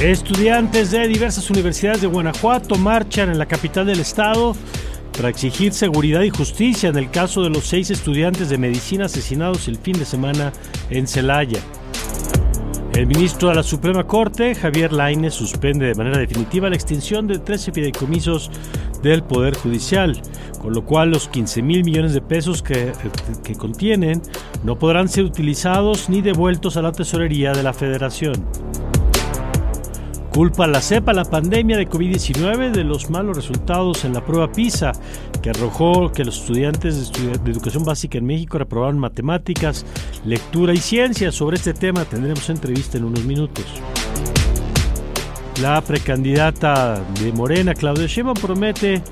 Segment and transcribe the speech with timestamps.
[0.00, 4.56] Estudiantes de diversas universidades de Guanajuato marchan en la capital del estado
[5.14, 9.68] para exigir seguridad y justicia en el caso de los seis estudiantes de medicina asesinados
[9.68, 10.54] el fin de semana
[10.88, 11.60] en Celaya.
[12.94, 17.38] El ministro de la Suprema Corte, Javier Lainez, suspende de manera definitiva la extinción de
[17.38, 18.50] 13 fideicomisos
[19.02, 20.18] del Poder Judicial,
[20.62, 22.92] con lo cual los 15 mil millones de pesos que,
[23.44, 24.22] que contienen
[24.64, 28.46] no podrán ser utilizados ni devueltos a la tesorería de la Federación.
[30.30, 34.92] Culpa la cepa la pandemia de COVID-19 de los malos resultados en la prueba PISA,
[35.42, 39.84] que arrojó que los estudiantes de, educación básica en México reprobaron matemáticas,
[40.24, 41.32] lectura y ciencia.
[41.32, 43.64] Sobre este tema tendremos entrevista en unos minutos.
[45.60, 49.02] La precandidata de Morena, Claudia Sheinbaum, promete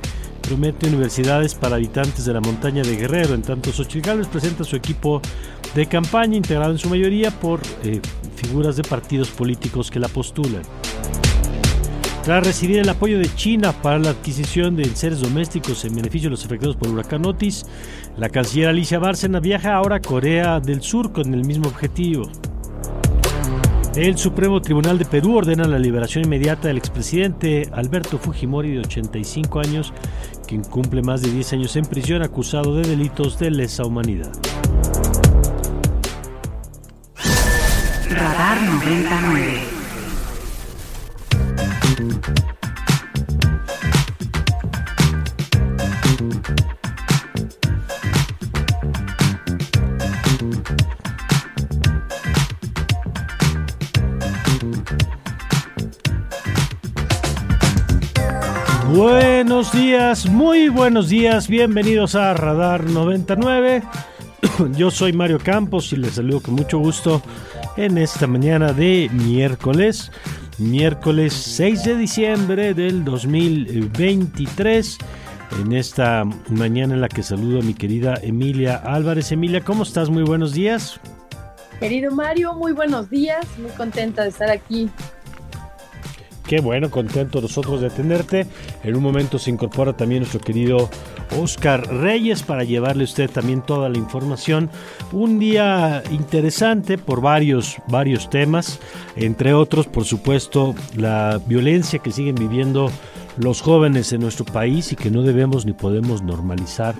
[0.40, 3.34] promete universidades para habitantes de la montaña de Guerrero.
[3.34, 5.20] En tanto, Xochitl Gálvez presenta su equipo
[5.74, 8.00] de campaña integrado en su mayoría por eh,
[8.36, 10.62] figuras de partidos políticos que la postulan.
[12.28, 16.32] Tras recibir el apoyo de China para la adquisición de enseres domésticos en beneficio de
[16.32, 17.64] los afectados por huracán Otis,
[18.18, 22.30] la canciller Alicia Bárcena viaja ahora a Corea del Sur con el mismo objetivo.
[23.96, 29.60] El Supremo Tribunal de Perú ordena la liberación inmediata del expresidente Alberto Fujimori de 85
[29.60, 29.94] años,
[30.46, 34.32] quien cumple más de 10 años en prisión acusado de delitos de lesa humanidad.
[38.10, 39.67] Radar 99.
[58.94, 63.82] Buenos días, muy buenos días, bienvenidos a Radar 99.
[64.76, 67.22] Yo soy Mario Campos y les saludo con mucho gusto
[67.76, 70.12] en esta mañana de miércoles,
[70.58, 74.98] miércoles 6 de diciembre del 2023.
[75.60, 79.32] En esta mañana en la que saludo a mi querida Emilia Álvarez.
[79.32, 80.10] Emilia, ¿cómo estás?
[80.10, 81.00] Muy buenos días.
[81.80, 84.90] Querido Mario, muy buenos días, muy contenta de estar aquí
[86.48, 88.46] Qué bueno, contento nosotros de tenerte.
[88.82, 90.88] En un momento se incorpora también nuestro querido
[91.38, 94.70] Oscar Reyes para llevarle a usted también toda la información.
[95.12, 98.80] Un día interesante por varios, varios temas,
[99.14, 102.90] entre otros, por supuesto, la violencia que siguen viviendo
[103.36, 106.94] los jóvenes en nuestro país y que no debemos ni podemos normalizar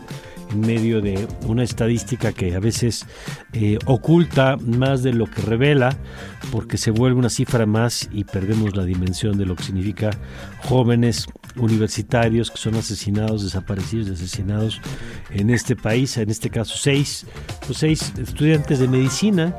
[0.50, 3.06] en medio de una estadística que a veces
[3.52, 5.96] eh, oculta más de lo que revela,
[6.50, 10.10] porque se vuelve una cifra más y perdemos la dimensión de lo que significa
[10.64, 11.26] jóvenes
[11.56, 14.80] universitarios que son asesinados, desaparecidos, asesinados
[15.30, 17.26] en este país, en este caso seis,
[17.66, 19.54] pues seis estudiantes de medicina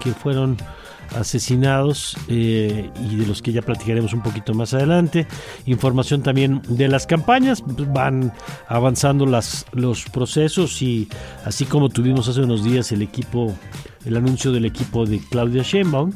[0.00, 0.56] que fueron
[1.14, 5.26] asesinados eh, y de los que ya platicaremos un poquito más adelante.
[5.66, 7.62] Información también de las campañas,
[7.92, 8.32] van
[8.68, 11.08] avanzando las, los procesos y
[11.44, 13.54] así como tuvimos hace unos días el equipo,
[14.04, 16.12] el anuncio del equipo de Claudia Sheinbaum,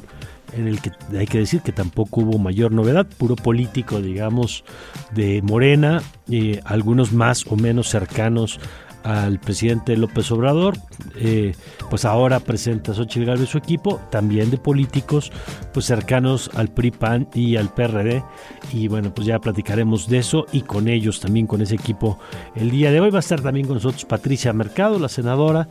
[0.52, 4.64] en el que hay que decir que tampoco hubo mayor novedad, puro político, digamos,
[5.12, 8.60] de Morena, eh, algunos más o menos cercanos
[9.06, 10.76] al presidente López Obrador,
[11.14, 11.54] eh,
[11.88, 15.30] pues ahora presenta Xochitl Gálvez su equipo, también de políticos
[15.72, 18.24] pues cercanos al PRI, PAN y al PRD,
[18.72, 22.18] y bueno, pues ya platicaremos de eso y con ellos también, con ese equipo
[22.56, 23.10] el día de hoy.
[23.10, 25.68] Va a estar también con nosotros Patricia Mercado, la senadora,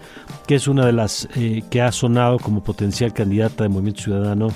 [0.48, 4.48] que es una de las eh, que ha sonado como potencial candidata de Movimiento Ciudadano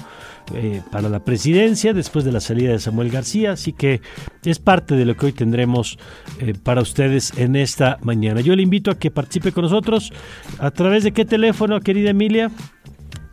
[0.55, 4.01] eh, para la presidencia después de la salida de Samuel García, así que
[4.43, 5.97] es parte de lo que hoy tendremos
[6.39, 8.41] eh, para ustedes en esta mañana.
[8.41, 10.11] Yo le invito a que participe con nosotros
[10.59, 12.51] a través de qué teléfono, querida Emilia.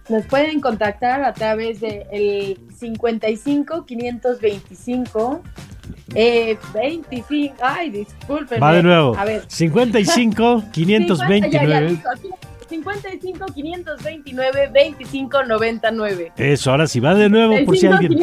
[0.08, 5.42] Nos pueden contactar a través del de 55 525
[6.14, 8.62] Eh, 25, ay, disculpen.
[8.62, 9.16] Va de nuevo.
[9.16, 9.42] A ver.
[9.48, 11.98] 55 529.
[12.68, 16.32] 55 529 25 99.
[16.36, 18.18] Eso, ahora sí va de nuevo por si alguien.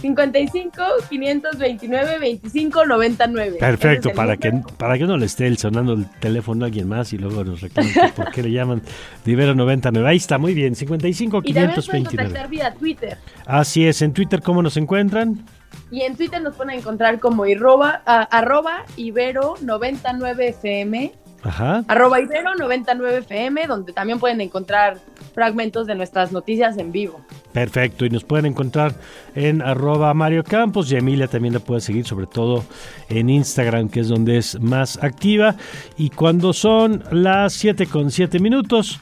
[0.00, 3.58] 55 529 25 99.
[3.58, 7.18] Perfecto, para que, para que no le esté sonando el teléfono a alguien más y
[7.18, 8.82] luego nos reclamen por qué le llaman
[9.24, 10.08] Divero 99.
[10.08, 11.98] Ahí está, muy bien, 55 529.
[11.98, 13.18] Y contactar vía Twitter.
[13.46, 15.44] Así es, en Twitter, ¿cómo nos encuentran?
[15.90, 21.12] Y en Twitter nos pueden encontrar como arroba, arroba ibero99fm
[21.44, 21.84] Ajá.
[21.88, 24.98] Arroba Ibero99FM, donde también pueden encontrar
[25.34, 27.20] fragmentos de nuestras noticias en vivo.
[27.52, 28.94] Perfecto, y nos pueden encontrar
[29.34, 32.64] en arroba Mario Campos y Emilia también la puede seguir, sobre todo
[33.08, 35.54] en Instagram, que es donde es más activa.
[35.98, 39.00] Y cuando son las 7 con 7 minutos,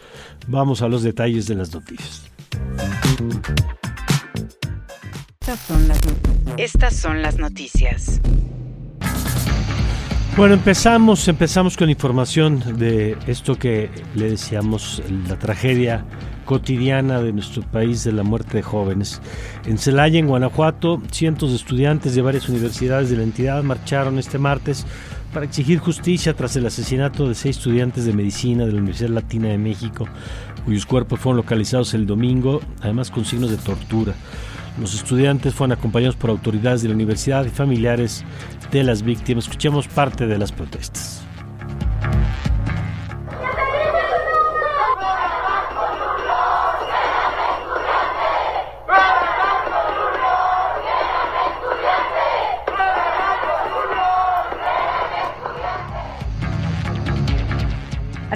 [0.49, 2.25] vamos a los detalles de las noticias.
[5.41, 6.01] Estas son las,
[6.57, 8.21] Estas son las noticias.
[10.35, 16.07] Bueno, empezamos, empezamos con información de esto que le decíamos, la tragedia
[16.47, 19.21] cotidiana de nuestro país de la muerte de jóvenes.
[19.67, 24.39] En Celaya, en Guanajuato, cientos de estudiantes de varias universidades de la entidad marcharon este
[24.39, 24.87] martes
[25.35, 29.49] para exigir justicia tras el asesinato de seis estudiantes de medicina de la Universidad Latina
[29.49, 30.09] de México,
[30.65, 34.15] cuyos cuerpos fueron localizados el domingo, además con signos de tortura.
[34.81, 38.25] Los estudiantes fueron acompañados por autoridades de la universidad y familiares
[38.71, 39.45] de las víctimas.
[39.45, 41.23] Escuchemos parte de las protestas.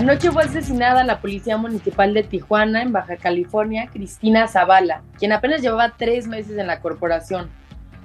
[0.08, 5.62] Anoche fue asesinada la Policía Municipal de Tijuana, en Baja California, Cristina Zavala, quien apenas
[5.62, 7.50] llevaba tres meses en la corporación.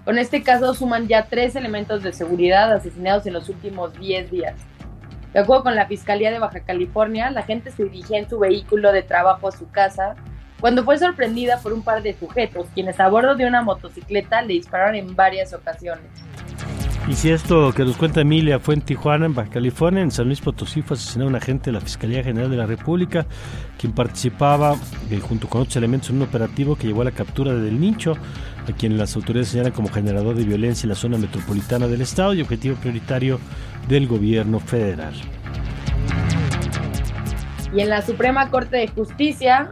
[0.04, 4.56] Con este caso suman ya tres elementos de seguridad asesinados en los últimos 10 días.
[5.32, 8.92] De acuerdo con la Fiscalía de Baja California, la gente se dirigía en su vehículo
[8.92, 10.16] de trabajo a su casa
[10.60, 14.54] cuando fue sorprendida por un par de sujetos, quienes a bordo de una motocicleta le
[14.54, 16.10] dispararon en varias ocasiones.
[17.08, 20.28] Y si esto que nos cuenta Emilia fue en Tijuana, en Baja California, en San
[20.28, 23.26] Luis Potosí fue asesinado un agente de la Fiscalía General de la República,
[23.78, 24.76] quien participaba
[25.10, 27.82] eh, junto con otros elementos en un operativo que llevó a la captura de Del
[27.82, 28.14] Nicho,
[28.68, 32.34] a quien las autoridades señalan como generador de violencia en la zona metropolitana del Estado
[32.34, 33.40] y objetivo prioritario
[33.90, 35.14] del gobierno federal.
[37.74, 39.72] Y en la Suprema Corte de Justicia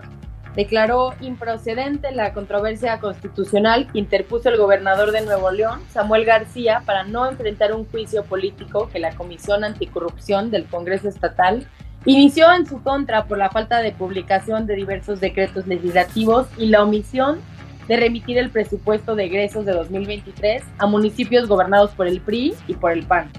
[0.56, 7.04] declaró improcedente la controversia constitucional que interpuso el gobernador de Nuevo León, Samuel García, para
[7.04, 11.68] no enfrentar un juicio político que la Comisión Anticorrupción del Congreso Estatal
[12.06, 16.84] inició en su contra por la falta de publicación de diversos decretos legislativos y la
[16.84, 17.40] omisión
[17.88, 22.76] de remitir el presupuesto de egresos de 2023 a municipios gobernados por el PRI y
[22.76, 23.32] por el PAN.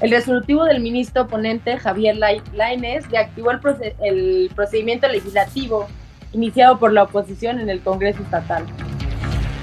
[0.00, 3.60] El resolutivo del ministro ponente Javier Lainez reactivó el,
[4.02, 5.88] el procedimiento legislativo
[6.32, 8.64] iniciado por la oposición en el Congreso Estatal.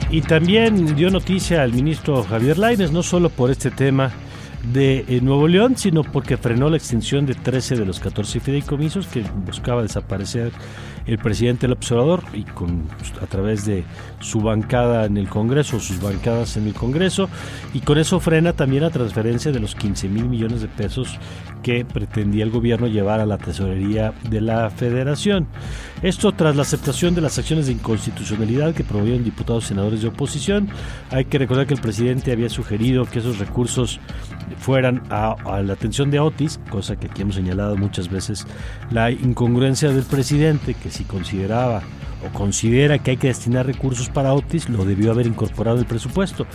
[0.10, 4.12] Y también dio noticia al ministro Javier Lainez, no solo por este tema
[4.72, 9.08] de eh, Nuevo León, sino porque frenó la extensión de 13 de los 14 fideicomisos
[9.08, 10.52] que buscaba desaparecer
[11.06, 12.88] el presidente del observador y con
[13.22, 13.84] a través de
[14.20, 17.30] su bancada en el Congreso, sus bancadas en el Congreso,
[17.74, 21.20] y con eso frena también la transferencia de los 15 mil millones de pesos
[21.64, 25.48] que pretendía el gobierno llevar a la tesorería de la federación.
[26.02, 30.10] Esto tras la aceptación de las acciones de inconstitucionalidad que promovieron diputados y senadores de
[30.10, 30.70] oposición.
[31.12, 34.00] Hay que recordar que el presidente había sugerido que esos recursos
[34.60, 38.46] fueran a, la atención de Otis, cosa que aquí hemos señalado muchas veces,
[38.92, 41.82] la incongruencia del presidente que si consideraba
[42.26, 46.46] o considera que hay que destinar recursos para Otis, lo debió haber incorporado el presupuesto.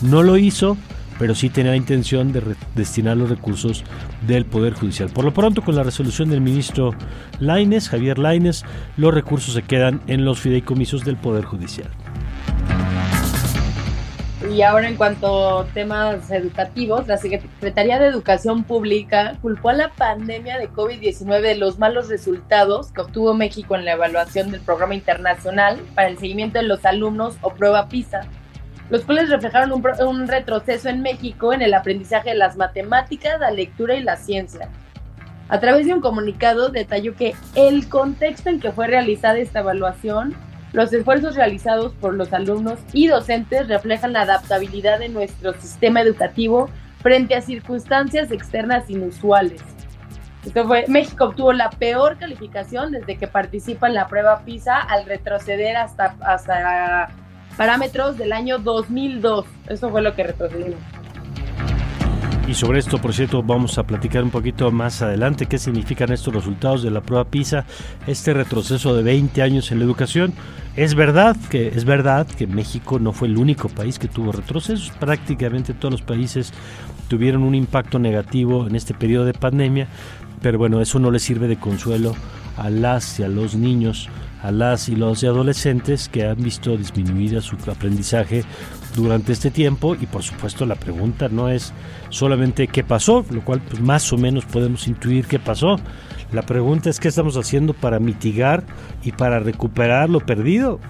[0.00, 0.76] No lo hizo,
[1.18, 2.42] pero sí tenía la intención de
[2.74, 3.84] destinar los recursos
[4.26, 5.10] del Poder Judicial.
[5.10, 6.94] Por lo pronto, con la resolución del ministro
[7.38, 8.64] Laines, Javier Laines,
[8.96, 11.88] los recursos se quedan en los fideicomisos del Poder Judicial.
[14.50, 19.90] Y ahora en cuanto a temas educativos, la Secretaría de Educación Pública culpó a la
[19.90, 24.94] pandemia de COVID-19 de los malos resultados que obtuvo México en la evaluación del programa
[24.94, 28.22] internacional para el seguimiento de los alumnos o prueba PISA,
[28.90, 33.52] los cuales reflejaron un, un retroceso en México en el aprendizaje de las matemáticas, la
[33.52, 34.68] lectura y la ciencia.
[35.48, 40.34] A través de un comunicado detalló que el contexto en que fue realizada esta evaluación
[40.72, 46.70] los esfuerzos realizados por los alumnos y docentes reflejan la adaptabilidad de nuestro sistema educativo
[47.02, 49.62] frente a circunstancias externas inusuales.
[50.44, 55.04] Esto fue, México obtuvo la peor calificación desde que participa en la prueba PISA al
[55.04, 57.10] retroceder hasta, hasta
[57.56, 59.46] parámetros del año 2002.
[59.68, 60.80] Eso fue lo que retrocedimos.
[62.48, 65.46] Y sobre esto, por cierto, vamos a platicar un poquito más adelante.
[65.46, 67.64] Qué significan estos resultados de la prueba PISA,
[68.06, 70.34] este retroceso de 20 años en la educación.
[70.74, 74.90] Es verdad que es verdad que México no fue el único país que tuvo retrocesos,
[74.98, 76.52] prácticamente todos los países
[77.08, 79.86] tuvieron un impacto negativo en este periodo de pandemia,
[80.40, 82.16] pero bueno, eso no le sirve de consuelo
[82.56, 84.08] a las y a los niños,
[84.42, 88.44] a las y los adolescentes que han visto disminuida su aprendizaje
[88.94, 91.72] durante este tiempo y por supuesto la pregunta no es
[92.10, 95.76] solamente qué pasó, lo cual pues, más o menos podemos intuir qué pasó.
[96.32, 98.64] La pregunta es qué estamos haciendo para mitigar
[99.02, 100.80] y para recuperar lo perdido.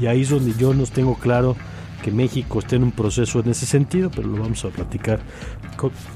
[0.00, 1.56] Y ahí es donde yo no tengo claro
[2.02, 5.20] que México esté en un proceso en ese sentido, pero lo vamos a platicar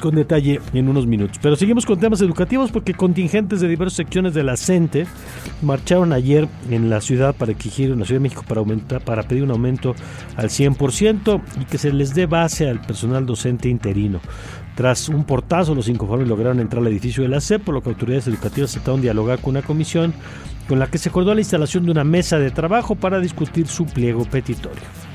[0.01, 1.39] con, detalle en unos minutos.
[1.41, 5.07] Pero seguimos con temas educativos porque contingentes de diversas secciones de la CENTE
[5.63, 9.23] marcharon ayer en la ciudad para exigir, en la Ciudad de México, para, aumentar, para
[9.23, 9.95] pedir un aumento
[10.37, 14.21] al 100% y que se les dé base al personal docente interino.
[14.75, 17.91] Tras un portazo, los inconformes lograron entrar al edificio de la CEP, por lo que
[17.91, 20.13] autoridades educativas de dialogar con una comisión
[20.69, 23.87] con la que se acordó la instalación de una mesa de trabajo para discutir su
[23.87, 25.14] pliego petitorio.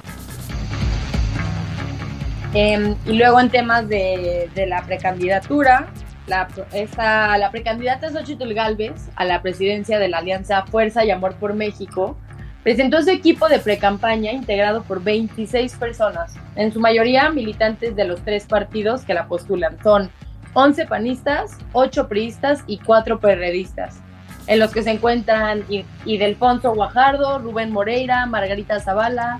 [2.53, 5.88] Em, y luego en temas de, la precandidatura,
[6.25, 11.36] la, esta, la precandidata Xochitl Galvez a la presidencia de la Alianza Fuerza y Amor
[11.36, 12.18] por México
[12.63, 18.22] presentó su equipo de precampaña integrado por 26 personas, en su mayoría militantes de los
[18.22, 19.77] tres partidos que la postulan.
[19.84, 20.10] Son
[20.53, 24.01] 11 panistas, 8 priistas y 4 perredistas,
[24.48, 25.63] en los que se encuentran
[26.06, 29.39] Idelfonso Guajardo, Rubén Moreira, Margarita Zavala,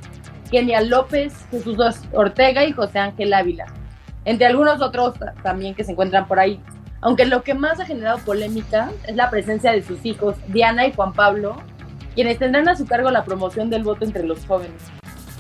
[0.50, 1.77] Kenia López, Jesús
[2.12, 3.65] Ortega y José Ángel Ávila,
[4.25, 5.13] entre algunos otros
[5.44, 6.60] también que se encuentran por ahí.
[7.01, 10.94] Aunque lo que más ha generado polémica es la presencia de sus hijos, Diana y
[10.94, 11.56] Juan Pablo,
[12.13, 14.82] quienes tendrán a su cargo la promoción del voto entre los jóvenes.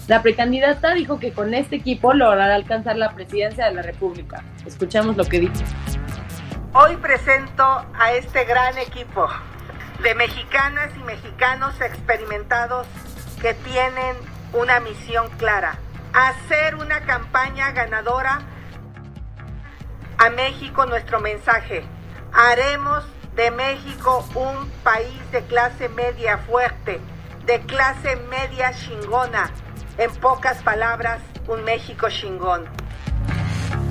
[0.07, 4.43] La precandidata dijo que con este equipo logrará alcanzar la presidencia de la República.
[4.65, 5.53] Escuchamos lo que dijo.
[6.73, 9.27] Hoy presento a este gran equipo
[10.01, 12.87] de mexicanas y mexicanos experimentados
[13.41, 14.15] que tienen
[14.53, 15.77] una misión clara,
[16.13, 18.41] hacer una campaña ganadora
[20.17, 21.83] a México nuestro mensaje.
[22.33, 23.03] Haremos
[23.35, 26.99] de México un país de clase media fuerte,
[27.45, 29.51] de clase media chingona.
[29.97, 32.65] En pocas palabras, un México chingón.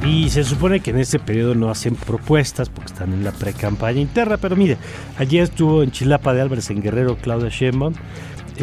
[0.05, 4.01] Y se supone que en este periodo no hacen propuestas porque están en la pre-campaña
[4.01, 4.79] interna, pero mire,
[5.19, 7.95] ayer estuvo en Chilapa de Álvarez en Guerrero Claudia Sheinbaum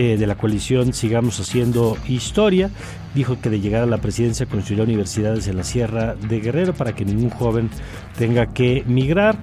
[0.04, 2.70] de la coalición Sigamos Haciendo Historia
[3.16, 6.94] dijo que de llegar a la presidencia construirá universidades en la Sierra de Guerrero para
[6.94, 7.72] que ningún joven
[8.18, 9.36] tenga que migrar.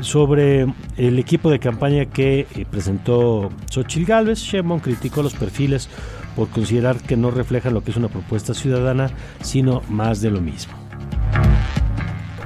[0.00, 5.88] Sobre el equipo de campaña que eh, presentó Xochitl Gálvez, Sheinbaum criticó los perfiles
[6.36, 9.10] por considerar que no reflejan lo que es una propuesta ciudadana,
[9.42, 10.74] sino más de lo mismo.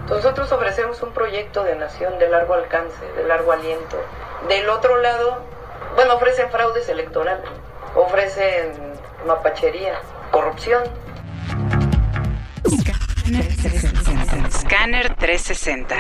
[0.09, 3.97] Nosotros ofrecemos un proyecto de nación de largo alcance, de largo aliento.
[4.49, 5.45] Del otro lado,
[5.95, 7.45] bueno, ofrecen fraudes electorales,
[7.95, 8.73] ofrecen
[9.27, 10.83] mapachería, corrupción.
[14.51, 15.97] Scanner 360.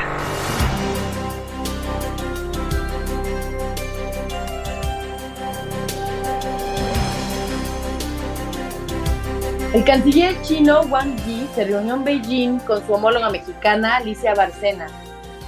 [9.73, 14.89] El canciller chino Wang Yi se reunió en Beijing con su homóloga mexicana Alicia Barcena,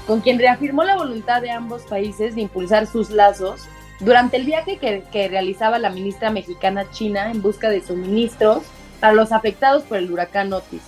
[0.06, 3.66] con quien reafirmó la voluntad de ambos países de impulsar sus lazos
[4.04, 8.64] durante el viaje que, realizaba la ministra mexicana China en busca de suministros
[9.00, 10.82] para los afectados por el huracán Otis.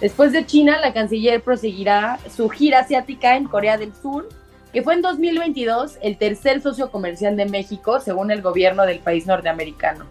[0.00, 4.28] Después de China, la canciller proseguirá su gira asiática en Corea del Sur,
[4.72, 9.26] que fue en 2022 el tercer socio comercial de México, según el gobierno del país
[9.26, 10.04] norteamericano.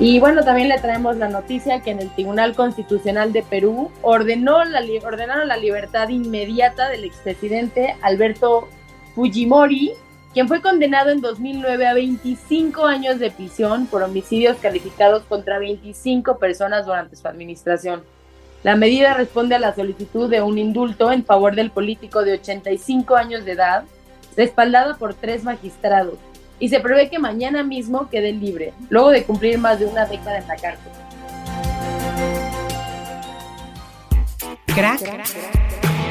[0.00, 4.64] Y bueno, también le traemos la noticia que en el Tribunal Constitucional de Perú ordenó
[4.64, 8.68] la, ordenaron la libertad inmediata del expresidente Alberto
[9.16, 9.94] Fujimori,
[10.32, 16.38] quien fue condenado en 2009 a 25 años de prisión por homicidios calificados contra 25
[16.38, 18.04] personas durante su administración.
[18.62, 23.16] La medida responde a la solicitud de un indulto en favor del político de 85
[23.16, 23.82] años de edad,
[24.36, 26.18] respaldada por tres magistrados
[26.58, 30.38] y se prevé que mañana mismo quede libre, luego de cumplir más de una década
[30.38, 30.92] en la cárcel.
[34.66, 35.00] Crack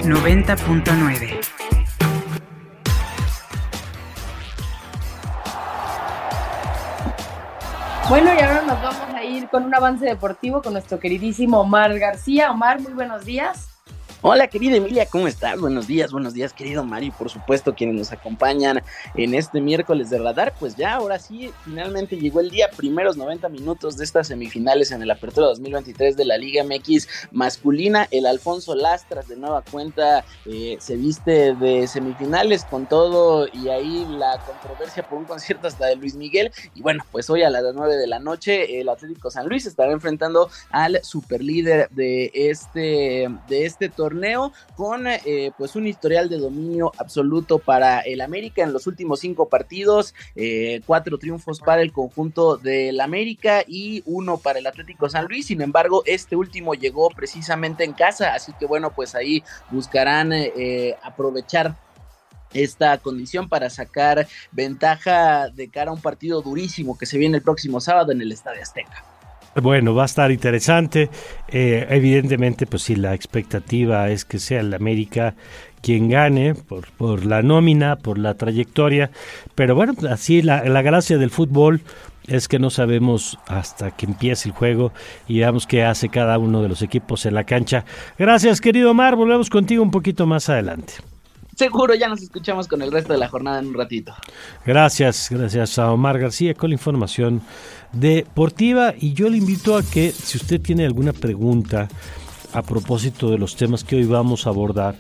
[0.03, 1.39] 90.9
[8.09, 11.99] Bueno, y ahora nos vamos a ir con un avance deportivo con nuestro queridísimo Omar
[11.99, 12.51] García.
[12.51, 13.66] Omar, muy buenos días.
[14.23, 15.61] Hola querida Emilia, ¿cómo estás?
[15.61, 18.81] Buenos días, buenos días querido Mario, por supuesto quienes nos acompañan
[19.13, 23.47] en este miércoles de radar, pues ya ahora sí, finalmente llegó el día, primeros 90
[23.49, 28.73] minutos de estas semifinales en el Apertura 2023 de la Liga MX masculina, el Alfonso
[28.73, 35.07] Lastras de nueva cuenta eh, se viste de semifinales con todo y ahí la controversia
[35.07, 36.51] por un concierto hasta de Luis Miguel.
[36.73, 39.91] Y bueno, pues hoy a las 9 de la noche el Atlético San Luis estará
[39.91, 46.37] enfrentando al superlíder de este, de este torneo torneo con eh, pues un historial de
[46.37, 51.91] dominio absoluto para el América en los últimos cinco partidos, eh, cuatro triunfos para el
[51.91, 55.47] conjunto del América y uno para el Atlético San Luis.
[55.47, 60.95] Sin embargo, este último llegó precisamente en casa, así que bueno, pues ahí buscarán eh,
[61.03, 61.75] aprovechar
[62.53, 67.43] esta condición para sacar ventaja de cara a un partido durísimo que se viene el
[67.43, 69.16] próximo sábado en el Estadio Azteca.
[69.61, 71.09] Bueno, va a estar interesante.
[71.47, 75.33] Eh, evidentemente, pues sí, la expectativa es que sea el América
[75.81, 79.09] quien gane por, por la nómina, por la trayectoria.
[79.55, 81.81] Pero bueno, así la, la gracia del fútbol
[82.27, 84.91] es que no sabemos hasta que empiece el juego
[85.27, 87.83] y veamos qué hace cada uno de los equipos en la cancha.
[88.19, 89.15] Gracias, querido Omar.
[89.15, 90.93] Volvemos contigo un poquito más adelante.
[91.57, 94.13] Seguro ya nos escuchamos con el resto de la jornada en un ratito.
[94.63, 97.41] Gracias, gracias a Omar García con la información
[97.93, 101.87] deportiva y yo le invito a que si usted tiene alguna pregunta
[102.53, 104.95] a propósito de los temas que hoy vamos a abordar,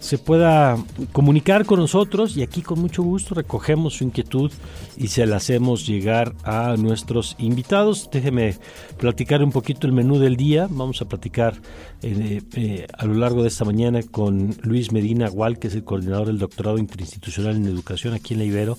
[0.00, 0.76] se pueda
[1.12, 4.52] comunicar con nosotros y aquí con mucho gusto recogemos su inquietud
[4.96, 8.08] y se la hacemos llegar a nuestros invitados.
[8.12, 8.54] Déjeme
[8.98, 10.68] platicar un poquito el menú del día.
[10.70, 11.54] Vamos a platicar
[12.02, 15.84] eh, eh, a lo largo de esta mañana con Luis Medina Gual, que es el
[15.84, 18.78] coordinador del doctorado interinstitucional en educación aquí en la Ibero,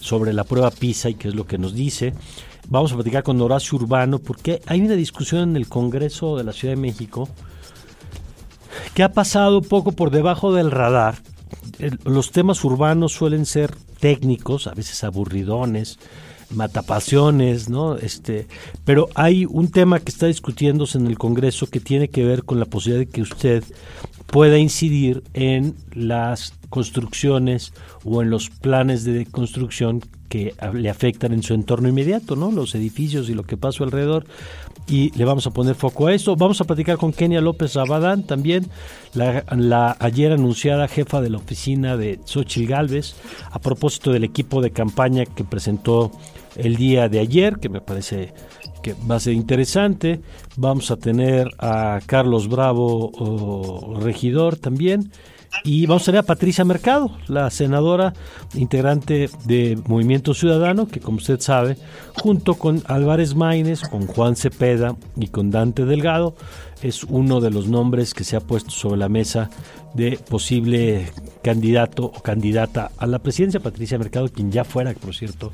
[0.00, 2.12] sobre la prueba PISA y qué es lo que nos dice.
[2.68, 6.52] Vamos a platicar con Horacio Urbano porque hay una discusión en el Congreso de la
[6.52, 7.28] Ciudad de México
[8.94, 11.16] que ha pasado poco por debajo del radar.
[12.04, 15.98] los temas urbanos suelen ser técnicos, a veces aburridones,
[16.50, 17.96] matapasiones, ¿no?
[17.96, 18.46] Este,
[18.84, 22.58] pero hay un tema que está discutiéndose en el Congreso que tiene que ver con
[22.60, 23.64] la posibilidad de que usted
[24.26, 27.72] pueda incidir en las construcciones
[28.04, 32.50] o en los planes de construcción que le afectan en su entorno inmediato, ¿no?
[32.50, 34.26] Los edificios y lo que pasa alrededor.
[34.88, 36.36] Y le vamos a poner foco a eso.
[36.36, 38.66] Vamos a platicar con Kenia López Rabadán también,
[39.14, 43.14] la, ayer anunciada jefa de la oficina de Xochitl Galvez,
[43.50, 46.12] a propósito del equipo de campaña que presentó
[46.54, 48.32] el día de ayer, que me parece
[48.82, 50.20] que va a ser interesante.
[50.56, 55.10] Vamos a tener a Carlos Bravo, regidor también
[55.64, 58.12] y vamos a tener a Patricia Mercado, la senadora
[58.54, 61.76] integrante de Movimiento Ciudadano, que como usted sabe,
[62.14, 66.34] junto con Álvarez Maínez, con Juan Cepeda y con Dante Delgado,
[66.82, 69.50] es uno de los nombres que se ha puesto sobre la mesa
[69.94, 71.10] de posible
[71.42, 73.60] candidato o candidata a la presidencia.
[73.60, 75.52] Patricia Mercado, quien ya fuera, por cierto,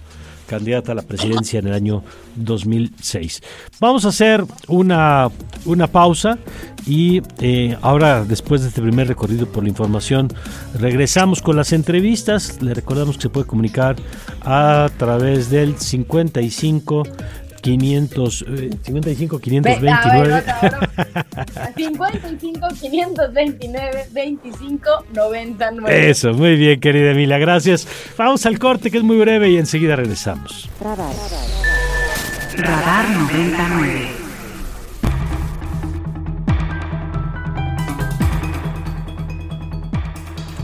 [0.53, 2.05] candidata a la presidencia en el año
[2.37, 3.43] 2006.
[3.81, 5.31] Vamos a hacer una,
[5.65, 6.39] una pausa
[6.87, 10.29] y eh, ahora, después de este primer recorrido por la información,
[10.79, 12.61] regresamos con las entrevistas.
[12.61, 13.97] Le recordamos que se puede comunicar
[14.43, 17.05] a través del 55
[17.63, 18.45] 500,
[18.83, 20.43] 55 529
[21.77, 27.87] 55 529 25 99 Eso, muy bien, querida Emilia, gracias.
[28.19, 30.69] Vamos al corte que es muy breve y enseguida regresamos.
[30.81, 31.15] Radar,
[32.57, 34.09] Radar 99.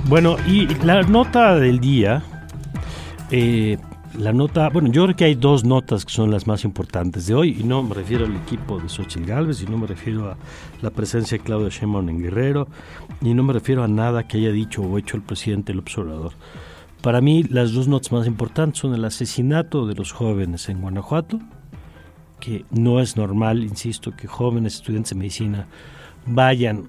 [0.09, 2.23] Bueno, y la nota del día
[3.31, 3.77] eh,
[4.19, 7.35] la nota, bueno, yo creo que hay dos notas que son las más importantes de
[7.35, 10.37] hoy, y no me refiero al equipo de Xochitl Galvez, y no me refiero a
[10.83, 12.67] la presencia de Claudia Sheinbaum en Guerrero,
[13.23, 16.33] y no me refiero a nada que haya dicho o hecho el presidente el observador.
[17.01, 21.39] Para mí, las dos notas más importantes son el asesinato de los jóvenes en Guanajuato,
[22.41, 25.69] que no es normal, insisto, que jóvenes estudiantes de medicina
[26.27, 26.89] vayan,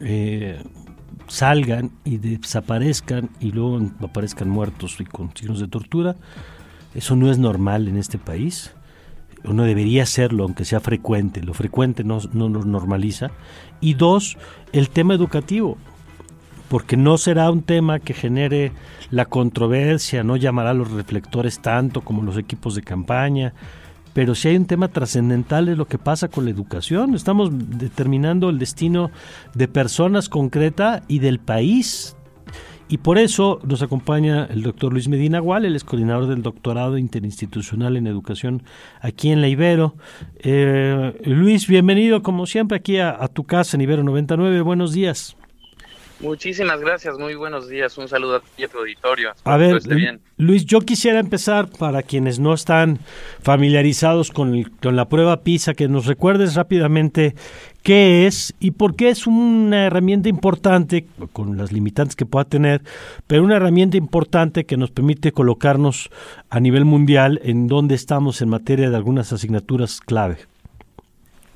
[0.00, 0.60] eh,
[1.28, 6.16] salgan y desaparezcan y luego aparezcan muertos y con signos de tortura.
[6.94, 8.72] Eso no es normal en este país.
[9.44, 11.42] Uno debería hacerlo, aunque sea frecuente.
[11.42, 13.30] Lo frecuente no, no nos normaliza.
[13.80, 14.38] Y dos,
[14.72, 15.76] el tema educativo.
[16.68, 18.72] Porque no será un tema que genere
[19.10, 23.52] la controversia, no llamará a los reflectores tanto como los equipos de campaña.
[24.14, 27.14] Pero si hay un tema trascendental es lo que pasa con la educación.
[27.14, 29.10] Estamos determinando el destino
[29.54, 32.16] de personas concreta y del país
[32.88, 36.98] y por eso nos acompaña el doctor Luis Medina Gual, el es coordinador del doctorado
[36.98, 38.62] interinstitucional en educación
[39.00, 39.94] aquí en la Ibero.
[40.38, 44.60] Eh, Luis, bienvenido como siempre aquí a, tu casa en Ibero 99.
[44.60, 45.36] Buenos días.
[46.20, 47.96] Muchísimas gracias, muy buenos días.
[47.98, 49.32] Un saludo a ti a tu auditorio.
[49.44, 49.80] A ver,
[50.36, 52.98] Luis, yo quisiera empezar para quienes no están
[53.42, 57.34] familiarizados con, con la prueba PISA, que nos recuerdes rápidamente
[57.82, 62.82] qué es y por qué es una herramienta importante, con las limitantes que pueda tener,
[63.26, 66.10] pero una herramienta importante que nos permite colocarnos
[66.48, 70.38] a nivel mundial en donde estamos en materia de algunas asignaturas clave.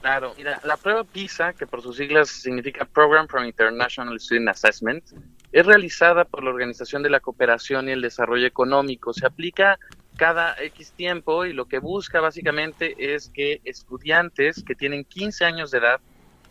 [0.09, 5.05] Claro, mira, la prueba PISA, que por sus siglas significa Program for International Student Assessment,
[5.53, 9.12] es realizada por la Organización de la Cooperación y el Desarrollo Económico.
[9.12, 9.79] Se aplica
[10.16, 15.71] cada X tiempo y lo que busca básicamente es que estudiantes que tienen 15 años
[15.73, 16.01] de edad,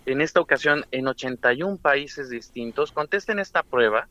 [0.06, 4.08] en esta ocasión en 81 países distintos, contesten esta prueba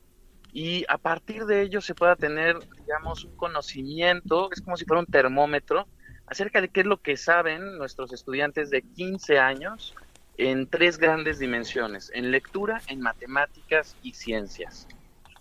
[0.53, 4.99] y a partir de ello se pueda tener, digamos, un conocimiento, es como si fuera
[4.99, 5.87] un termómetro
[6.27, 9.95] acerca de qué es lo que saben nuestros estudiantes de 15 años
[10.39, 14.87] en tres grandes dimensiones, en lectura, en matemáticas y ciencias.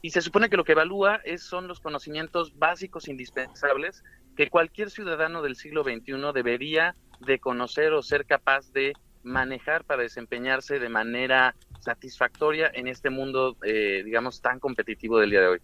[0.01, 4.03] Y se supone que lo que evalúa es, son los conocimientos básicos indispensables
[4.35, 8.93] que cualquier ciudadano del siglo XXI debería de conocer o ser capaz de
[9.23, 15.41] manejar para desempeñarse de manera satisfactoria en este mundo, eh, digamos, tan competitivo del día
[15.41, 15.59] de hoy.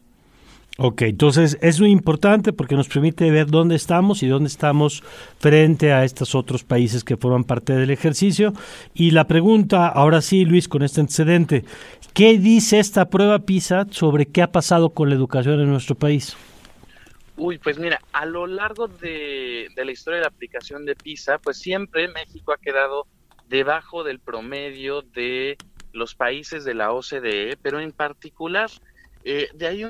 [0.77, 5.03] Ok, entonces es muy importante porque nos permite ver dónde estamos y dónde estamos
[5.37, 8.53] frente a estos otros países que forman parte del ejercicio.
[8.93, 11.65] Y la pregunta, ahora sí, Luis, con este antecedente,
[12.13, 16.37] ¿qué dice esta prueba PISA sobre qué ha pasado con la educación en nuestro país?
[17.35, 21.37] Uy, pues mira, a lo largo de, de la historia de la aplicación de PISA,
[21.39, 23.07] pues siempre México ha quedado
[23.49, 25.57] debajo del promedio de
[25.91, 28.69] los países de la OCDE, pero en particular
[29.23, 29.83] eh, de ahí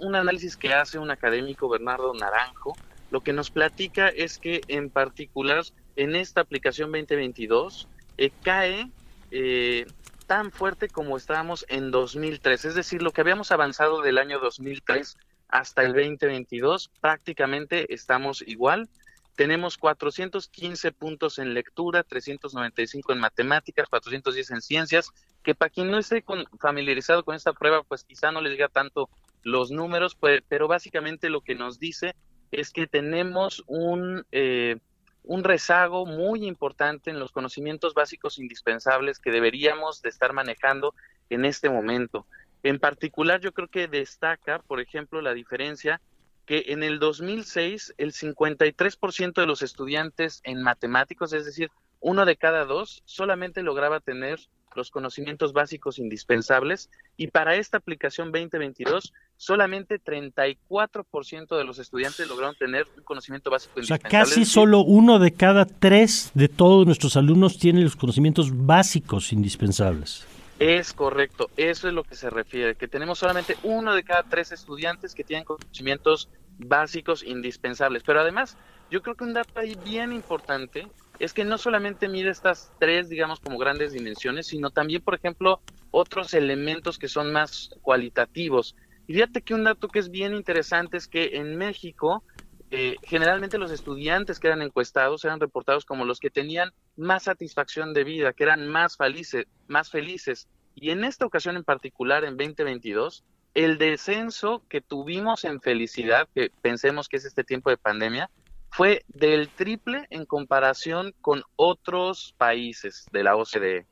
[0.00, 2.76] un, análisis que hace un académico, Bernardo Naranjo,
[3.10, 5.64] lo que nos platica es que en particular
[5.96, 8.90] en esta aplicación 2022 eh, cae
[9.30, 9.86] eh,
[10.26, 15.16] tan fuerte como estábamos en 2003, es decir, lo que habíamos avanzado del año 2003
[15.48, 18.88] hasta el 2022, prácticamente estamos igual.
[19.36, 25.98] Tenemos 415 puntos en lectura, 395 en matemáticas, 410 en ciencias, que para quien no
[25.98, 26.24] esté
[26.60, 29.08] familiarizado con esta prueba, pues quizá no le diga tanto
[29.42, 32.14] los números, pues, pero básicamente lo que nos dice
[32.50, 34.76] es que tenemos un, eh,
[35.22, 40.94] un rezago muy importante en los conocimientos básicos indispensables que deberíamos de estar manejando
[41.30, 42.26] en este momento.
[42.62, 46.00] En particular, yo creo que destaca, por ejemplo, la diferencia
[46.46, 51.70] que en el 2006 el 53% de los estudiantes en matemáticos, es decir,
[52.00, 54.40] uno de cada dos, solamente lograba tener
[54.78, 62.56] los conocimientos básicos indispensables y para esta aplicación 2022 solamente 34% de los estudiantes lograron
[62.56, 64.08] tener un conocimiento básico indispensable.
[64.08, 68.50] O sea, casi solo uno de cada tres de todos nuestros alumnos tiene los conocimientos
[68.52, 70.26] básicos indispensables.
[70.58, 74.50] Es correcto, eso es lo que se refiere, que tenemos solamente uno de cada tres
[74.50, 78.02] estudiantes que tienen conocimientos básicos indispensables.
[78.02, 78.56] Pero además,
[78.90, 80.88] yo creo que un dato ahí bien importante
[81.18, 85.60] es que no solamente mide estas tres, digamos, como grandes dimensiones, sino también, por ejemplo,
[85.90, 88.76] otros elementos que son más cualitativos.
[89.06, 92.22] Y fíjate que un dato que es bien interesante es que en México,
[92.70, 97.94] eh, generalmente los estudiantes que eran encuestados eran reportados como los que tenían más satisfacción
[97.94, 100.46] de vida, que eran más felices, más felices.
[100.74, 106.52] Y en esta ocasión en particular, en 2022, el descenso que tuvimos en felicidad, que
[106.62, 108.30] pensemos que es este tiempo de pandemia,
[108.70, 113.86] fue del triple en comparación con otros países de la OCDE.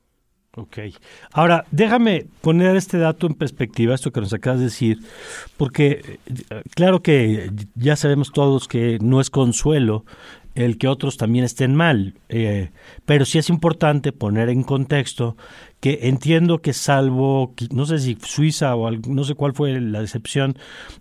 [0.57, 0.79] Ok.
[1.33, 4.99] Ahora, déjame poner este dato en perspectiva, esto que nos acabas de decir,
[5.59, 10.07] porque eh, claro que ya sabemos todos que no es consuelo
[10.57, 12.71] el que otros también estén mal, eh,
[13.05, 15.37] pero sí es importante poner en contexto
[15.81, 20.59] que entiendo que salvo, no sé si Suiza o no sé cuál fue la excepción,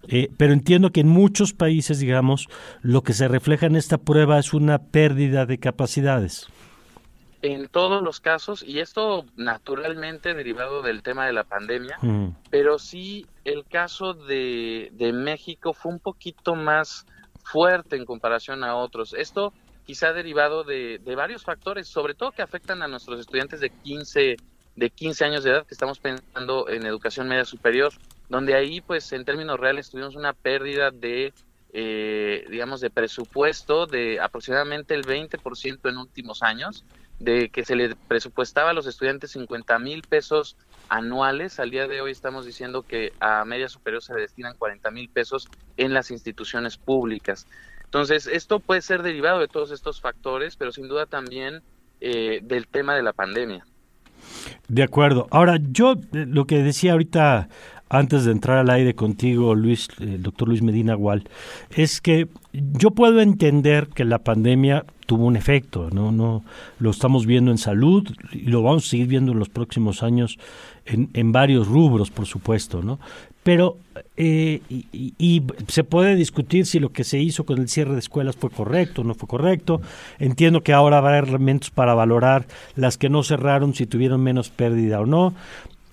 [0.10, 2.48] eh, pero entiendo que en muchos países, digamos,
[2.82, 6.48] lo que se refleja en esta prueba es una pérdida de capacidades
[7.41, 12.30] en todos los casos, y esto naturalmente derivado del tema de la pandemia, mm.
[12.50, 17.06] pero sí el caso de, de, México fue un poquito más
[17.45, 19.13] fuerte en comparación a otros.
[19.13, 19.53] Esto
[19.86, 24.36] quizá derivado de, de, varios factores, sobre todo que afectan a nuestros estudiantes de 15,
[24.75, 27.93] de 15 años de edad, que estamos pensando en educación media superior,
[28.29, 31.34] donde ahí pues en términos reales tuvimos una pérdida de
[31.77, 36.86] eh, digamos, de presupuesto de aproximadamente el 20% en últimos años,
[37.19, 40.58] de que se le presupuestaba a los estudiantes 50 mil pesos
[40.89, 41.60] anuales.
[41.60, 45.47] Al día de hoy estamos diciendo que a media superior se destinan 40 mil pesos
[45.78, 47.47] en las instituciones públicas.
[47.84, 51.62] Entonces, esto puede ser derivado de todos estos factores, pero sin duda también
[52.01, 53.65] eh, del tema de la pandemia.
[54.67, 55.28] De acuerdo.
[55.32, 57.47] Ahora, yo eh, lo que decía ahorita
[57.89, 61.28] antes de entrar al aire contigo, Luis, doctor Luis Medina Gual,
[61.76, 66.43] es que yo puedo entender que la pandemia tuvo un efecto, no, no,
[66.80, 70.38] lo estamos viendo en salud y lo vamos a seguir viendo en los próximos años
[70.86, 73.00] en, en varios rubros, por supuesto, ¿no?
[73.43, 73.78] Pero
[74.17, 78.00] eh, y, y, se puede discutir si lo que se hizo con el cierre de
[78.00, 79.82] escuelas fue correcto o no fue correcto.
[80.17, 85.00] Entiendo que ahora habrá elementos para valorar las que no cerraron, si tuvieron menos pérdida
[85.00, 85.36] o no.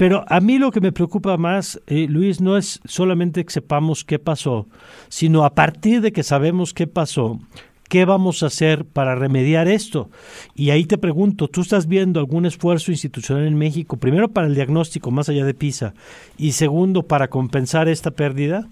[0.02, 4.04] Pero a mí lo que me preocupa más, eh, Luis, no es solamente que sepamos
[4.04, 4.66] qué pasó,
[5.08, 7.38] sino a partir de que sabemos qué pasó,
[7.88, 10.10] ¿qué vamos a hacer para remediar esto?
[10.56, 14.56] Y ahí te pregunto, ¿tú estás viendo algún esfuerzo institucional en México, primero para el
[14.56, 15.94] diagnóstico más allá de PISA
[16.36, 18.68] y segundo para compensar esta pérdida?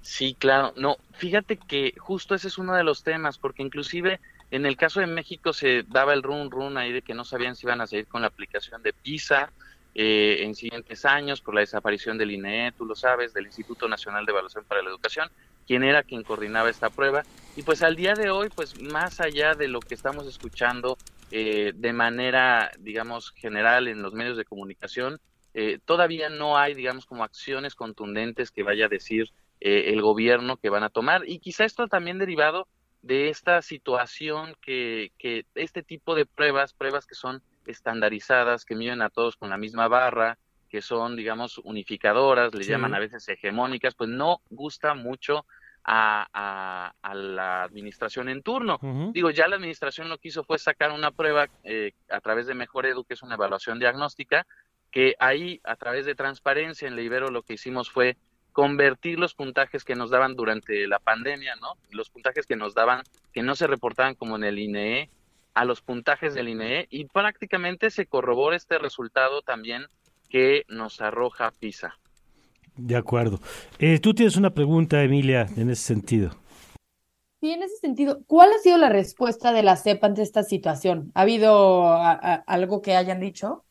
[0.00, 0.72] Sí, claro.
[0.76, 4.20] No, fíjate que justo ese es uno de los temas, porque inclusive
[4.52, 7.56] en el caso de México se daba el run run ahí de que no sabían
[7.56, 9.50] si iban a seguir con la aplicación de PISA
[9.98, 14.26] eh, en siguientes años por la desaparición del INE, tú lo sabes, del Instituto Nacional
[14.26, 15.30] de Evaluación para la Educación,
[15.66, 17.22] quien era quien coordinaba esta prueba.
[17.56, 20.98] Y pues al día de hoy, pues más allá de lo que estamos escuchando
[21.30, 25.18] eh, de manera, digamos, general en los medios de comunicación,
[25.54, 29.30] eh, todavía no hay, digamos, como acciones contundentes que vaya a decir
[29.60, 31.22] el gobierno que van a tomar.
[31.26, 32.68] Y quizá esto también derivado
[33.00, 39.02] de esta situación que, que este tipo de pruebas, pruebas que son estandarizadas, que miden
[39.02, 43.94] a todos con la misma barra, que son, digamos, unificadoras, le llaman a veces hegemónicas,
[43.94, 45.46] pues no gusta mucho
[45.84, 48.78] a, a, la administración en turno.
[49.12, 52.54] Digo, ya la administración lo que hizo fue sacar una prueba eh, a través de
[52.54, 54.46] Mejor Edu, que es una evaluación diagnóstica,
[54.90, 58.16] que ahí, a través de transparencia en la Ibero, lo que hicimos fue
[58.52, 61.74] convertir los puntajes que nos daban durante la pandemia, ¿no?
[61.90, 63.02] Los puntajes que nos daban,
[63.32, 65.10] que no se reportaban como en el INE,
[65.56, 69.86] a los puntajes del INE y prácticamente se corrobora este resultado también
[70.28, 71.98] que nos arroja PISA.
[72.76, 73.40] De acuerdo.
[73.78, 76.32] Eh, tú tienes una pregunta, Emilia, en ese sentido.
[77.40, 81.10] Sí, en ese sentido, ¿cuál ha sido la respuesta de la CEP ante esta situación?
[81.14, 83.64] ¿Ha habido algo que hayan dicho?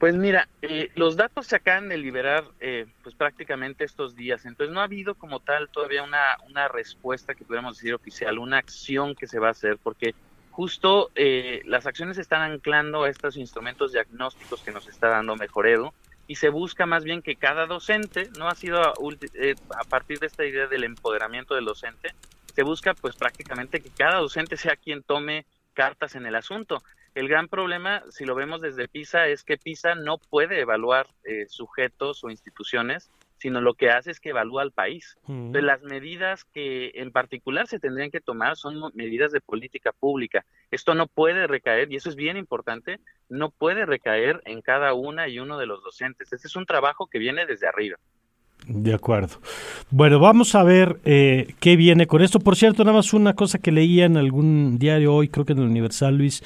[0.00, 4.72] Pues mira, eh, los datos se acaban de liberar eh, pues prácticamente estos días, entonces
[4.72, 9.14] no ha habido como tal todavía una, una respuesta que pudiéramos decir oficial, una acción
[9.14, 10.14] que se va a hacer, porque
[10.52, 15.92] justo eh, las acciones están anclando a estos instrumentos diagnósticos que nos está dando Mejoredo
[16.26, 20.28] y se busca más bien que cada docente, no ha sido a, a partir de
[20.28, 22.14] esta idea del empoderamiento del docente,
[22.54, 26.82] se busca pues prácticamente que cada docente sea quien tome cartas en el asunto.
[27.14, 31.46] El gran problema, si lo vemos desde PISA, es que PISA no puede evaluar eh,
[31.48, 35.16] sujetos o instituciones, sino lo que hace es que evalúa al país.
[35.26, 40.44] Entonces, las medidas que en particular se tendrían que tomar son medidas de política pública.
[40.70, 45.26] Esto no puede recaer, y eso es bien importante, no puede recaer en cada una
[45.26, 46.32] y uno de los docentes.
[46.32, 47.96] Este es un trabajo que viene desde arriba.
[48.66, 49.40] De acuerdo.
[49.90, 52.38] Bueno, vamos a ver eh, qué viene con esto.
[52.38, 55.58] Por cierto, nada más una cosa que leía en algún diario hoy, creo que en
[55.58, 56.42] el Universal, Luis,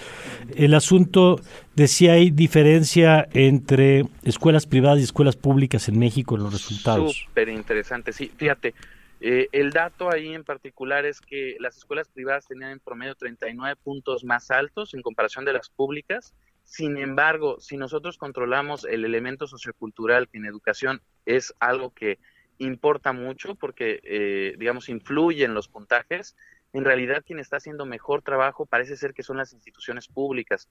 [0.57, 1.41] el asunto
[1.75, 7.25] de si hay diferencia entre escuelas privadas y escuelas públicas en México en los resultados.
[7.27, 8.31] Súper interesante, sí.
[8.37, 8.75] Fíjate,
[9.21, 13.77] eh, el dato ahí en particular es que las escuelas privadas tenían en promedio 39
[13.83, 19.47] puntos más altos en comparación de las públicas sin embargo, si nosotros controlamos el elemento
[19.47, 22.19] sociocultural que en educación es algo que
[22.59, 26.37] importa mucho porque, eh, digamos, influye en los puntajes,
[26.73, 30.69] en realidad quien está haciendo mejor trabajo parece ser que son las instituciones públicas.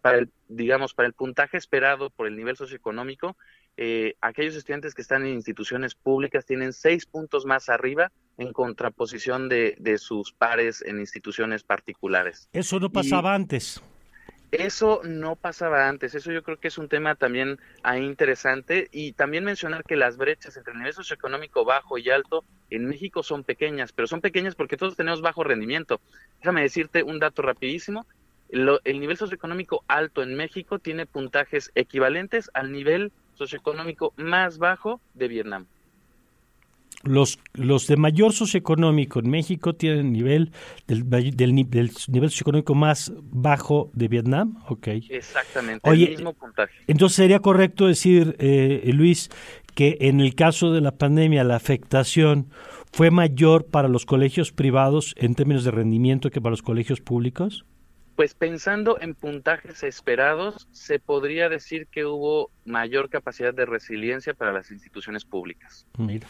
[0.00, 3.36] para el, digamos, para el puntaje esperado por el nivel socioeconómico,
[3.76, 9.48] eh, aquellos estudiantes que están en instituciones públicas tienen seis puntos más arriba en contraposición
[9.48, 12.48] de, de sus pares en instituciones particulares.
[12.52, 13.82] Eso no pasaba antes.
[14.56, 19.12] Eso no pasaba antes, eso yo creo que es un tema también ahí interesante y
[19.12, 23.42] también mencionar que las brechas entre el nivel socioeconómico bajo y alto en México son
[23.42, 26.00] pequeñas, pero son pequeñas porque todos tenemos bajo rendimiento.
[26.38, 28.06] Déjame decirte un dato rapidísimo,
[28.48, 35.26] el nivel socioeconómico alto en México tiene puntajes equivalentes al nivel socioeconómico más bajo de
[35.26, 35.66] Vietnam.
[37.04, 40.52] Los, los de mayor socioeconómico en México tienen nivel
[40.86, 44.58] del, del, nivel socioeconómico más bajo de Vietnam.
[44.68, 44.88] Ok.
[45.08, 46.72] Exactamente, el mismo puntaje.
[46.86, 49.30] Entonces sería correcto decir, eh, Luis,
[49.74, 52.48] que en el caso de la pandemia la afectación
[52.92, 57.64] fue mayor para los colegios privados en términos de rendimiento que para los colegios públicos.
[58.16, 64.52] Pues pensando en puntajes esperados, se podría decir que hubo mayor capacidad de resiliencia para
[64.52, 65.86] las instituciones públicas.
[65.98, 66.26] Mira,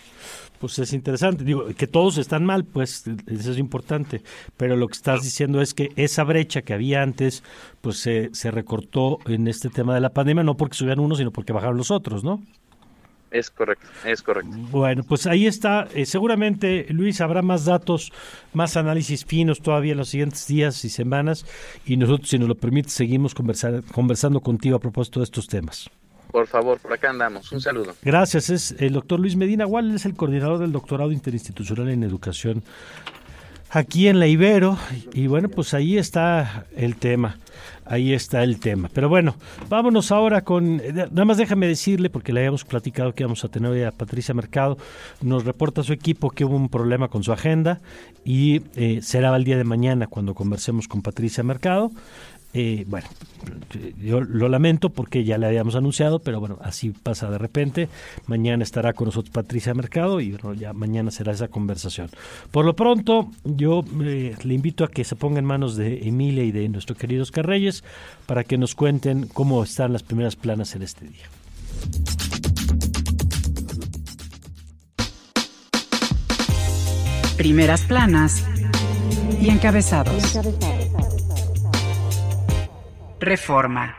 [0.58, 1.44] pues es interesante.
[1.44, 4.22] Digo, que todos están mal, pues eso es importante.
[4.56, 7.42] Pero lo que estás diciendo es que esa brecha que había antes,
[7.80, 11.32] pues se, se recortó en este tema de la pandemia, no porque subían unos, sino
[11.32, 12.42] porque bajaron los otros, ¿no?
[13.34, 14.56] Es correcto, es correcto.
[14.70, 15.88] Bueno, pues ahí está.
[15.92, 18.12] Eh, seguramente, Luis, habrá más datos,
[18.52, 21.44] más análisis finos todavía en los siguientes días y semanas.
[21.84, 25.90] Y nosotros, si nos lo permite, seguimos conversar, conversando contigo a propósito de estos temas.
[26.30, 27.50] Por favor, por acá andamos.
[27.50, 27.96] Un saludo.
[28.02, 28.50] Gracias.
[28.50, 32.62] Es el doctor Luis Medina Gual, es el coordinador del doctorado interinstitucional en educación
[33.74, 34.78] aquí en la Ibero.
[35.12, 37.38] Y bueno, pues ahí está el tema.
[37.86, 38.88] Ahí está el tema.
[38.94, 39.36] Pero bueno,
[39.68, 40.78] vámonos ahora con.
[40.78, 44.32] Nada más déjame decirle, porque le habíamos platicado que íbamos a tener hoy a Patricia
[44.32, 44.78] Mercado.
[45.20, 47.80] Nos reporta su equipo que hubo un problema con su agenda
[48.24, 51.90] y eh, será el día de mañana cuando conversemos con Patricia Mercado.
[52.56, 53.08] Eh, bueno,
[54.00, 57.88] yo lo lamento porque ya le habíamos anunciado, pero bueno, así pasa de repente.
[58.26, 62.10] Mañana estará con nosotros Patricia Mercado y bueno, ya mañana será esa conversación.
[62.52, 66.44] Por lo pronto, yo eh, le invito a que se ponga en manos de Emilia
[66.44, 67.82] y de nuestro querido Oscar Reyes
[68.26, 71.26] para que nos cuenten cómo están las primeras planas en este día.
[77.36, 78.44] Primeras planas
[79.40, 80.14] y encabezados.
[80.14, 80.73] Y encabezados.
[83.20, 83.96] Reforma.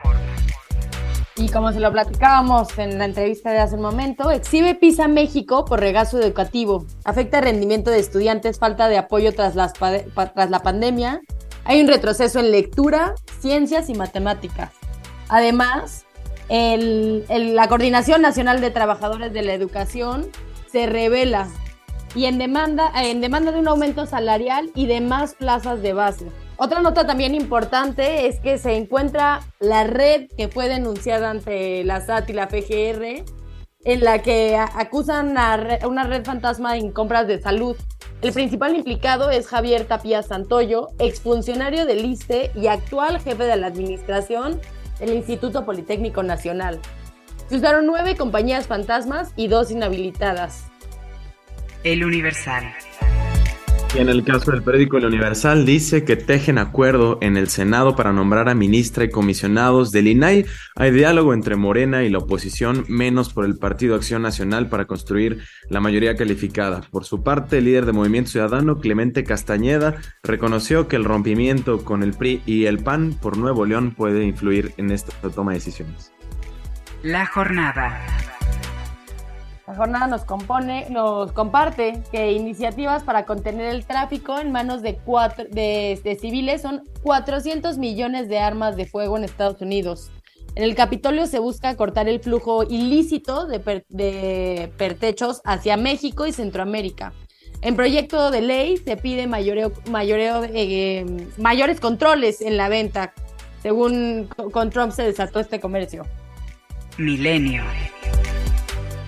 [1.38, 5.66] Y como se lo platicábamos en la entrevista de hace un momento, exhibe PISA México
[5.66, 6.86] por regazo educativo.
[7.04, 11.22] Afecta el rendimiento de estudiantes, falta de apoyo tras, la pandemia.
[11.66, 14.72] Hay un retroceso en lectura, ciencias y matemáticas.
[15.28, 16.06] Además,
[16.48, 20.28] la Coordinación Nacional de Trabajadores de la Educación
[20.72, 21.50] se revela
[22.14, 26.28] y en demanda, en demanda de un aumento salarial y de más plazas de base.
[26.58, 32.00] Otra nota también importante es que se encuentra la red que fue denunciada ante la
[32.00, 33.26] SAT y la FGR,
[33.84, 37.76] en la que acusan a una red fantasma en compras de salud.
[38.22, 43.68] El principal implicado es Javier Tapia Santoyo, exfuncionario del ISTE y actual jefe de la
[43.68, 44.62] administración
[45.00, 46.80] del Instituto Politécnico Nacional.
[47.50, 50.68] Se usaron nueve compañías fantasmas y dos inhabilitadas.
[51.84, 52.64] El Universal.
[53.96, 57.96] Y en el caso del periódico El Universal dice que tejen acuerdo en el Senado
[57.96, 60.46] para nombrar a ministra y comisionados del INAI.
[60.76, 65.46] Hay diálogo entre Morena y la oposición, menos por el Partido Acción Nacional para construir
[65.70, 66.82] la mayoría calificada.
[66.92, 72.04] Por su parte, el líder de Movimiento Ciudadano, Clemente Castañeda, reconoció que el rompimiento con
[72.04, 76.12] el PRI y el PAN por Nuevo León puede influir en esta toma de decisiones.
[77.02, 78.35] La jornada.
[79.68, 85.00] La jornada nos compone, nos comparte que iniciativas para contener el tráfico en manos de,
[85.52, 90.12] de, civiles son 400 millones de armas de fuego en Estados Unidos.
[90.54, 97.14] En el Capitolio se busca cortar el flujo ilícito de, pertechos hacia México y Centroamérica.
[97.62, 101.06] En proyecto de ley se pide mayoreo, mayoreo, eh,
[101.38, 103.14] mayores controles en la venta.
[103.64, 106.04] Según con Trump se desató este comercio.
[107.00, 107.64] Milenio.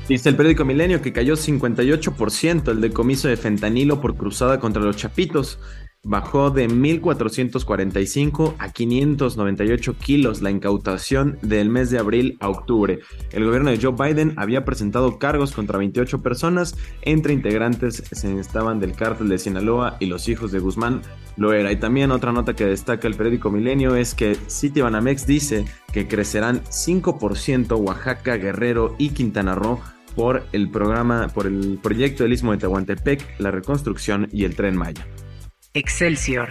[0.07, 4.95] Dice el periódico Milenio que cayó 58% el decomiso de fentanilo por cruzada contra los
[4.95, 5.59] chapitos.
[6.01, 12.99] Bajó de 1.445 a 598 kilos la incautación del mes de abril a octubre.
[13.31, 18.79] El gobierno de Joe Biden había presentado cargos contra 28 personas, entre integrantes se estaban
[18.79, 21.01] del cártel de Sinaloa y los hijos de Guzmán
[21.35, 21.69] lo era.
[21.73, 26.63] Y también otra nota que destaca el periódico Milenio es que Citibanamex dice que crecerán
[26.63, 29.81] 5% Oaxaca, Guerrero y Quintana Roo
[30.17, 34.75] por el programa, por el proyecto del Istmo de Tehuantepec, la reconstrucción y el Tren
[34.75, 35.07] Maya.
[35.75, 36.49] Excelsior.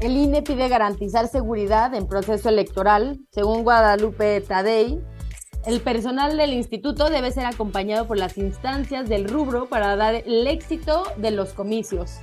[0.00, 3.18] El INE pide garantizar seguridad en proceso electoral.
[3.30, 5.00] Según Guadalupe Tadei,
[5.66, 10.46] el personal del instituto debe ser acompañado por las instancias del rubro para dar el
[10.46, 12.20] éxito de los comicios.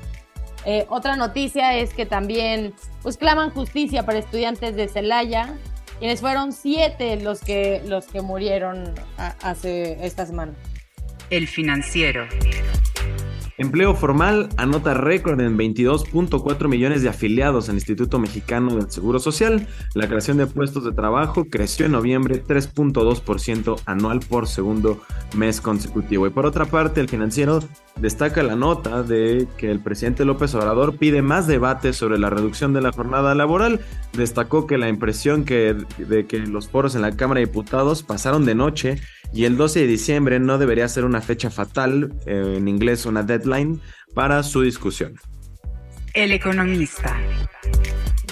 [0.64, 5.58] Eh, otra noticia es que también pues, claman justicia para estudiantes de Celaya,
[6.02, 10.52] quienes fueron siete los que, los que murieron hace esta semana.
[11.30, 12.28] El financiero.
[13.58, 19.68] Empleo formal anota récord en 22.4 millones de afiliados al Instituto Mexicano del Seguro Social.
[19.94, 25.02] La creación de puestos de trabajo creció en noviembre 3.2% anual por segundo
[25.36, 26.28] mes consecutivo.
[26.28, 27.60] Y por otra parte, el financiero
[27.98, 32.74] destaca la nota de que el presidente López Obrador pide más debate sobre la reducción
[32.74, 33.82] de la jornada laboral.
[34.14, 38.46] Destacó que la impresión que, de que los foros en la Cámara de Diputados pasaron
[38.46, 39.02] de noche
[39.34, 43.24] y el 12 de diciembre no debería ser una fecha fatal, eh, en inglés una
[43.42, 43.82] deadline,
[44.14, 45.16] para su discusión.
[46.14, 47.18] El economista.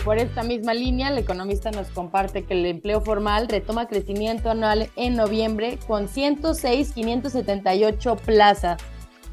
[0.04, 4.90] por esta misma línea, el economista nos comparte que el empleo formal retoma crecimiento anual
[4.96, 8.82] en noviembre con 106.578 plazas.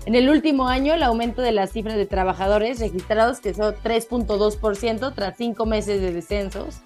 [0.06, 5.14] En el último año, el aumento de la cifra de trabajadores registrados que son 3.2%
[5.14, 6.82] tras cinco meses de descensos.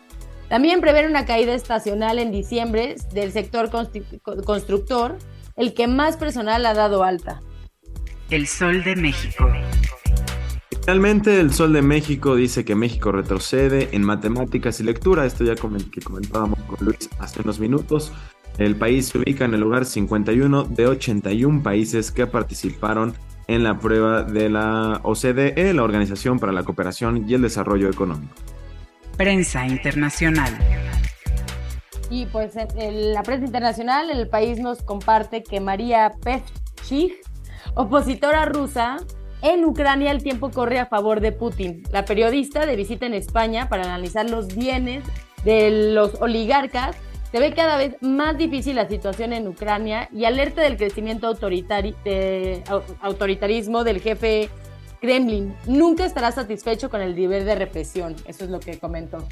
[0.48, 3.70] También prevé una caída estacional en diciembre del sector
[4.44, 5.18] constructor,
[5.56, 7.42] el que más personal ha dado alta.
[8.30, 9.50] El Sol de México.
[10.82, 15.26] Finalmente, el Sol de México dice que México retrocede en matemáticas y lectura.
[15.26, 18.12] Esto ya que comentábamos con Luis hace unos minutos.
[18.56, 23.14] El país se ubica en el lugar 51 de 81 países que participaron
[23.48, 28.34] en la prueba de la OCDE, la Organización para la Cooperación y el Desarrollo Económico.
[29.16, 30.56] Prensa internacional.
[32.10, 37.29] Y pues en la prensa internacional, el país nos comparte que María Pevchik,
[37.74, 38.98] opositora rusa,
[39.42, 41.82] en Ucrania el tiempo corre a favor de Putin.
[41.92, 45.02] La periodista de visita en España para analizar los bienes
[45.44, 46.96] de los oligarcas
[47.32, 51.28] se ve cada vez más difícil la situación en Ucrania y alerta del crecimiento
[53.00, 54.50] autoritarismo del jefe
[55.00, 55.54] Kremlin.
[55.66, 58.16] Nunca estará satisfecho con el nivel de represión.
[58.26, 59.26] Eso es lo que comentó.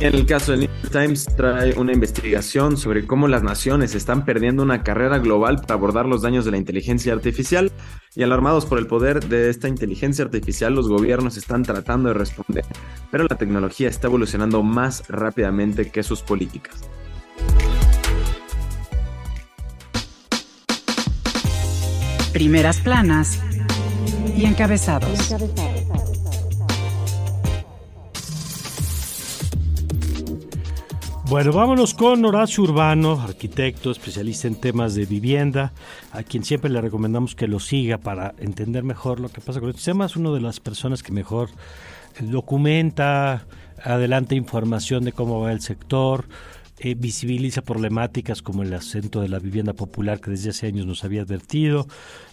[0.00, 4.24] En el caso de New York Times trae una investigación sobre cómo las naciones están
[4.24, 7.72] perdiendo una carrera global para abordar los daños de la inteligencia artificial
[8.14, 12.64] y alarmados por el poder de esta inteligencia artificial los gobiernos están tratando de responder,
[13.10, 16.88] pero la tecnología está evolucionando más rápidamente que sus políticas.
[22.32, 23.40] Primeras planas
[24.36, 25.34] y encabezados.
[31.28, 35.74] Bueno, vámonos con Horacio Urbano, arquitecto, especialista en temas de vivienda,
[36.10, 39.68] a quien siempre le recomendamos que lo siga para entender mejor lo que pasa con
[39.68, 40.16] estos temas.
[40.16, 41.50] Uno de las personas que mejor
[42.18, 43.46] documenta,
[43.84, 46.24] adelanta información de cómo va el sector,
[46.78, 51.04] eh, visibiliza problemáticas como el acento de la vivienda popular que desde hace años nos
[51.04, 51.86] había advertido.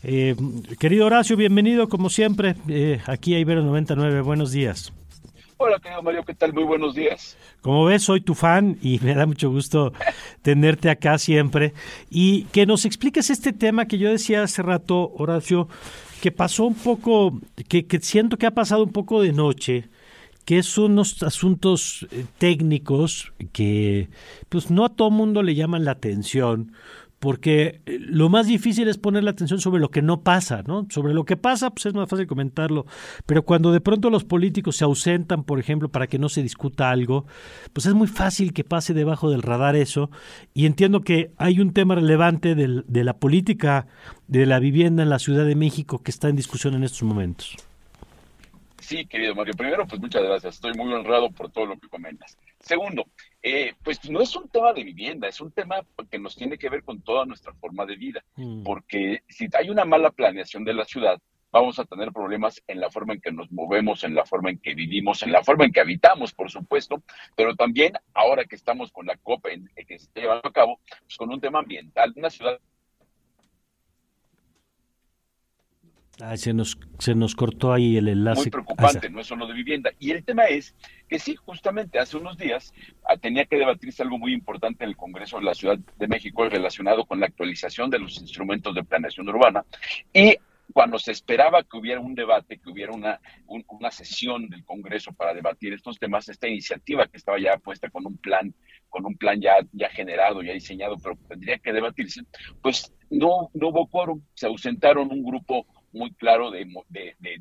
[0.04, 0.38] Eh,
[0.80, 4.22] querido Horacio, bienvenido como siempre eh, aquí a Ibero 99.
[4.22, 4.94] Buenos días.
[5.58, 6.54] Hola, querido Mario, ¿qué tal?
[6.54, 7.38] Muy buenos días.
[7.62, 9.94] Como ves, soy tu fan y me da mucho gusto
[10.42, 11.74] tenerte acá siempre.
[12.10, 15.70] Y que nos expliques este tema que yo decía hace rato, Horacio,
[16.22, 17.40] que pasó un poco,
[17.70, 19.88] que, que siento que ha pasado un poco de noche,
[20.44, 24.10] que son unos asuntos eh, técnicos que
[24.50, 26.74] pues no a todo mundo le llaman la atención
[27.26, 30.86] porque eh, lo más difícil es poner la atención sobre lo que no pasa, ¿no?
[30.92, 32.86] Sobre lo que pasa, pues es más fácil comentarlo,
[33.26, 36.92] pero cuando de pronto los políticos se ausentan, por ejemplo, para que no se discuta
[36.92, 37.26] algo,
[37.74, 40.12] pues es muy fácil que pase debajo del radar eso,
[40.54, 43.88] y entiendo que hay un tema relevante de la política
[44.28, 47.56] de la vivienda en la Ciudad de México que está en discusión en estos momentos.
[48.82, 49.56] Sí, querido Mario.
[49.58, 50.54] Primero, pues muchas gracias.
[50.54, 52.38] Estoy muy honrado por todo lo que comentas.
[52.60, 53.08] Segundo,
[53.48, 55.76] eh, pues no es un tema de vivienda, es un tema
[56.10, 58.26] que nos tiene que ver con toda nuestra forma de vida.
[58.36, 58.64] Mm.
[58.64, 61.22] Porque si hay una mala planeación de la ciudad,
[61.52, 64.58] vamos a tener problemas en la forma en que nos movemos, en la forma en
[64.58, 67.04] que vivimos, en la forma en que habitamos, por supuesto,
[67.36, 70.80] pero también ahora que estamos con la COP en, que se está llevando a cabo,
[71.02, 72.60] pues con un tema ambiental, una ciudad
[76.36, 78.42] se, nos, se nos cortó ahí el enlace.
[78.42, 79.92] Muy preocupante, no es solo de vivienda.
[80.00, 80.76] Y el tema es
[81.08, 82.74] que sí, justamente hace unos días
[83.08, 86.48] ah, tenía que debatirse algo muy importante en el Congreso de la Ciudad de México
[86.48, 89.66] relacionado con la actualización de los instrumentos de planeación urbana.
[90.14, 90.38] Y
[90.74, 95.34] cuando se esperaba que hubiera un debate, que hubiera una, una sesión del Congreso para
[95.34, 98.54] debatir estos temas, esta iniciativa que estaba ya puesta con un plan,
[98.90, 102.22] con un plan ya, ya generado, ya diseñado, pero tendría que debatirse,
[102.62, 105.66] pues no, no hubo quórum, se ausentaron un grupo
[105.96, 106.68] muy claro de,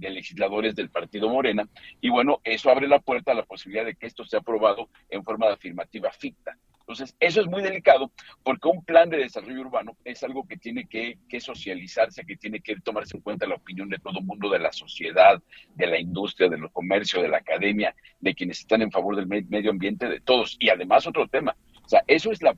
[0.00, 1.68] legisladores del partido Morena.
[2.00, 5.22] Y bueno, eso abre la puerta a la posibilidad de que esto sea aprobado en
[5.24, 6.56] forma de afirmativa ficta.
[6.80, 10.86] Entonces, eso es muy delicado porque un plan de desarrollo urbano es algo que tiene
[10.86, 14.50] que, que, socializarse, que tiene que tomarse en cuenta la opinión de todo el mundo,
[14.50, 15.42] de la sociedad,
[15.74, 19.26] de la industria, de los comercio, de la academia, de quienes están en favor del
[19.26, 20.58] medio ambiente, de todos.
[20.60, 22.56] Y además otro tema, o sea, eso es la,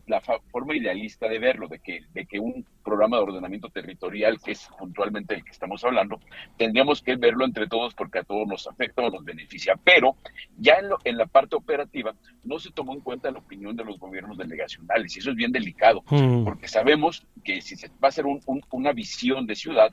[0.52, 4.68] forma idealista de verlo, de que, de que un programa de ordenamiento territorial, que es
[4.78, 6.20] puntualmente el que estamos hablando,
[6.56, 9.74] tendríamos que verlo entre todos porque a todos nos afecta o nos beneficia.
[9.82, 10.14] Pero
[10.58, 12.14] ya en, lo, en la parte operativa
[12.44, 15.50] no se tomó en cuenta la opinión de los gobiernos delegacionales y eso es bien
[15.50, 16.44] delicado, mm.
[16.44, 19.92] porque sabemos que si se va a hacer una visión de ciudad,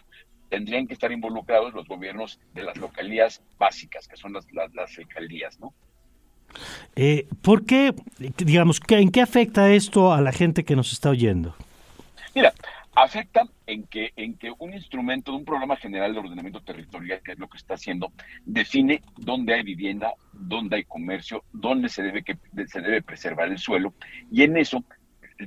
[0.49, 4.95] tendrían que estar involucrados los gobiernos de las localías básicas, que son las, las, las
[4.99, 5.73] alcaldías, ¿no?
[6.95, 7.93] Eh, ¿Por qué,
[8.37, 11.55] digamos, en qué afecta esto a la gente que nos está oyendo?
[12.35, 12.53] Mira,
[12.95, 17.33] afecta en que, en que un instrumento de un programa general de ordenamiento territorial, que
[17.33, 18.11] es lo que está haciendo,
[18.45, 22.37] define dónde hay vivienda, dónde hay comercio, dónde se debe, que,
[22.67, 23.93] se debe preservar el suelo,
[24.31, 24.83] y en eso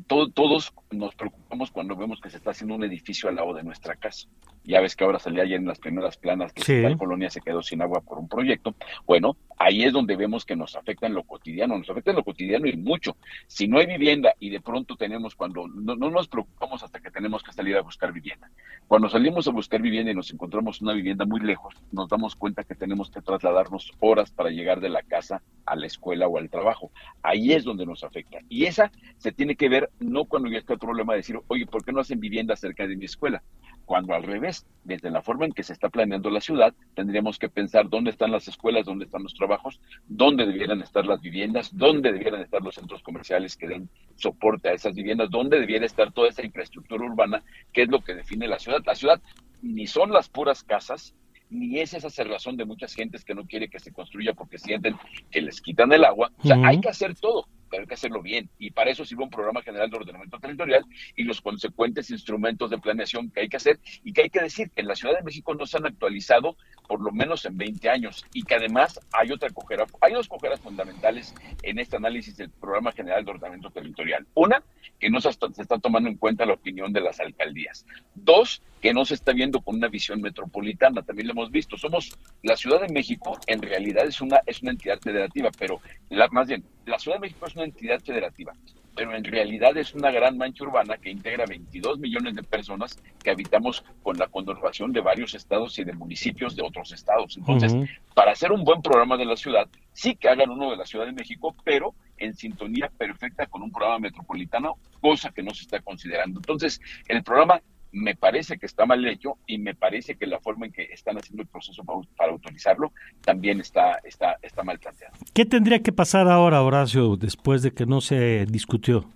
[0.01, 3.97] todos nos preocupamos cuando vemos que se está haciendo un edificio al lado de nuestra
[3.97, 4.29] casa.
[4.65, 7.63] Ya ves que ahora salía ayer en las primeras planas que la colonia se quedó
[7.63, 8.75] sin agua por un proyecto.
[9.07, 12.25] Bueno, ahí es donde vemos que nos afecta en lo cotidiano, nos afecta en lo
[12.25, 13.17] cotidiano y mucho.
[13.47, 17.13] Si no hay vivienda y de pronto tenemos cuando no, no nos preocupamos hasta que
[17.13, 18.51] tenemos que salir a buscar vivienda.
[18.89, 22.63] Cuando salimos a buscar vivienda y nos encontramos una vivienda muy lejos, nos damos cuenta
[22.63, 26.49] que tenemos que trasladarnos horas para llegar de la casa a la escuela o al
[26.49, 26.93] trabajo.
[27.21, 28.39] Ahí es donde nos afecta.
[28.49, 31.67] Y esa se tiene que ver no cuando ya está el problema de decir, oye,
[31.67, 33.43] ¿por qué no hacen vivienda cerca de mi escuela?
[33.87, 37.49] Cuando al revés, desde la forma en que se está planeando la ciudad, tendríamos que
[37.49, 42.13] pensar dónde están las escuelas, dónde están los trabajos, dónde debieran estar las viviendas, dónde
[42.13, 46.29] debieran estar los centros comerciales que den soporte a esas viviendas, dónde debiera estar toda
[46.29, 48.83] esa infraestructura urbana, que es lo que define la ciudad.
[48.85, 49.23] La ciudad
[49.63, 51.15] ni son las puras casas,
[51.49, 54.97] ni es esa cerrazón de muchas gentes que no quiere que se construya porque sienten
[55.31, 56.33] que les quitan el agua.
[56.39, 58.49] O sea, hay que hacer todo pero hay que hacerlo bien.
[58.59, 60.85] Y para eso sirve un programa general de ordenamiento territorial
[61.17, 64.71] y los consecuentes instrumentos de planeación que hay que hacer y que hay que decir
[64.71, 66.57] que en la Ciudad de México no se han actualizado
[66.87, 70.61] por lo menos en 20 años y que además hay otra cojera, hay dos cojeras
[70.61, 74.27] fundamentales en este análisis del programa general de ordenamiento territorial.
[74.35, 74.63] Una,
[74.99, 77.85] que no se está, se está tomando en cuenta la opinión de las alcaldías.
[78.15, 81.77] Dos, que no se está viendo con una visión metropolitana, también lo hemos visto.
[81.77, 86.29] Somos, la Ciudad de México en realidad es una, es una entidad federativa, pero la,
[86.29, 88.55] más bien, la Ciudad de México es una entidad federativa,
[88.95, 93.31] pero en realidad es una gran mancha urbana que integra 22 millones de personas que
[93.31, 97.37] habitamos con la conurbación de varios estados y de municipios de otros estados.
[97.37, 97.75] Entonces,
[98.15, 101.05] para hacer un buen programa de la ciudad, sí que hagan uno de la Ciudad
[101.05, 105.81] de México, pero en sintonía perfecta con un programa metropolitano, cosa que no se está
[105.81, 106.41] considerando.
[106.41, 107.61] Entonces, el programa
[107.97, 111.17] me parece que está mal hecho y me parece que la forma en que están
[111.17, 111.83] haciendo el proceso
[112.17, 112.93] para, autorizarlo
[113.23, 115.17] también está, está, está mal planteado.
[115.33, 119.11] ¿Qué tendría que pasar ahora, Horacio, después de que no se discutió?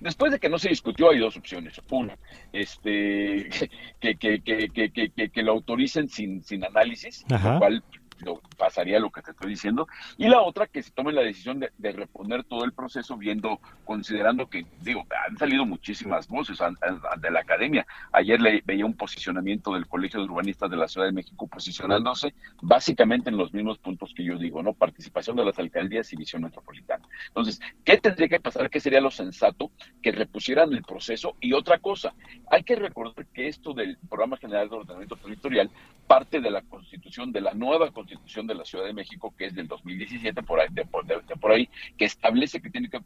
[0.00, 1.80] Después de que no se discutió hay dos opciones.
[1.90, 2.18] Una,
[2.52, 3.48] este,
[4.00, 7.84] que, que, que, que, que lo autoricen sin, sin análisis, lo cual
[8.18, 9.86] lo, pasaría lo que te estoy diciendo,
[10.16, 14.48] y la otra que se tome la decisión de, reponer todo el proceso viendo, considerando
[14.48, 17.86] que, digo, han salido muchísimas voces de la academia.
[18.12, 22.34] Ayer le veía un posicionamiento del Colegio de Urbanistas de la Ciudad de México posicionándose
[22.60, 24.74] básicamente en los mismos puntos que yo digo, ¿no?
[24.74, 27.06] Participación de las alcaldías y visión metropolitana.
[27.28, 28.68] Entonces, ¿qué tendría que pasar?
[28.68, 29.70] ¿Qué sería lo sensato?
[30.02, 32.14] Que repusieran el proceso y otra cosa,
[32.50, 35.70] hay que recordar que esto del Programa General de Ordenamiento Territorial
[36.06, 39.54] parte de la constitución, de la nueva constitución de la Ciudad de México, que es
[39.54, 43.00] del 2017, por ahí, de, por ahí que establece que tiene que,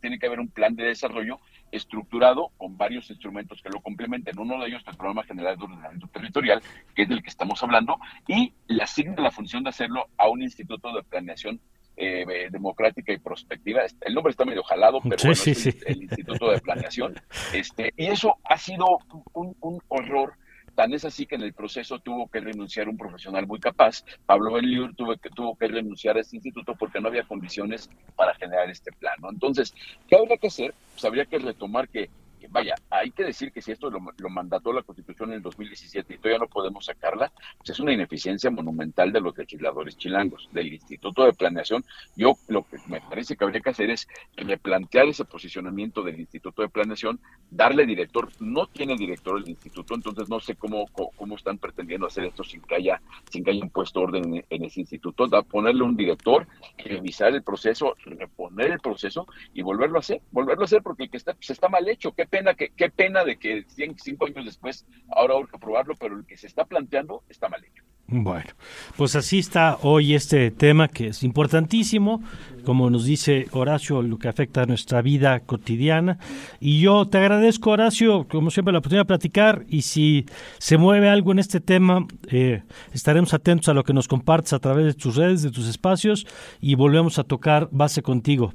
[0.00, 1.38] tiene que haber un plan de desarrollo
[1.72, 4.38] estructurado con varios instrumentos que lo complementen.
[4.38, 6.62] Uno de ellos es el Programa General de Ordenamiento Territorial,
[6.94, 10.42] que es del que estamos hablando, y le asigna la función de hacerlo a un
[10.42, 11.60] instituto de planeación
[11.98, 13.80] eh, democrática y prospectiva.
[14.02, 17.14] El nombre está medio jalado, pero bueno, es el, Instituto de Planeación.
[17.54, 18.98] Este, y eso ha sido
[19.32, 20.34] un, un horror
[20.76, 24.04] Tan es así que en el proceso tuvo que renunciar un profesional muy capaz.
[24.26, 28.34] Pablo Benliur tuvo que, tuvo que renunciar a este instituto porque no había condiciones para
[28.34, 29.30] generar este plano.
[29.30, 29.74] Entonces,
[30.06, 30.74] ¿qué habría que hacer?
[30.92, 32.10] Pues habría que retomar que
[32.50, 36.18] vaya, hay que decir que si esto lo, mandató la Constitución en el 2017 y
[36.18, 41.24] todavía no podemos sacarla, pues es una ineficiencia monumental de los legisladores chilangos, del Instituto
[41.24, 41.84] de Planeación.
[42.16, 46.62] Yo lo que me parece que habría que hacer es replantear ese posicionamiento del Instituto
[46.62, 47.20] de Planeación,
[47.50, 48.28] darle director.
[48.40, 52.62] No tiene director el Instituto, entonces no sé cómo, cómo, están pretendiendo hacer esto sin
[52.62, 55.26] que haya, sin que haya impuesto orden en, ese instituto.
[55.26, 56.46] Da, ponerle un director,
[56.78, 61.10] revisar el proceso, reponer el proceso y volverlo a hacer, volverlo a hacer porque el
[61.10, 62.12] que está, pues está mal hecho.
[62.12, 63.64] ¿Qué pena que, qué pena de que
[63.96, 67.64] cinco años después ahora hay que aprobarlo, pero el que se está planteando está mal
[67.64, 67.82] hecho.
[68.08, 68.50] Bueno,
[68.96, 72.22] pues así está hoy este tema que es importantísimo,
[72.64, 76.18] como nos dice Horacio, lo que afecta a nuestra vida cotidiana.
[76.60, 79.64] Y yo te agradezco, Horacio, como siempre, la oportunidad de platicar.
[79.68, 80.26] Y si
[80.58, 82.62] se mueve algo en este tema, eh,
[82.92, 86.28] estaremos atentos a lo que nos compartes a través de tus redes, de tus espacios,
[86.60, 88.52] y volvemos a tocar base contigo.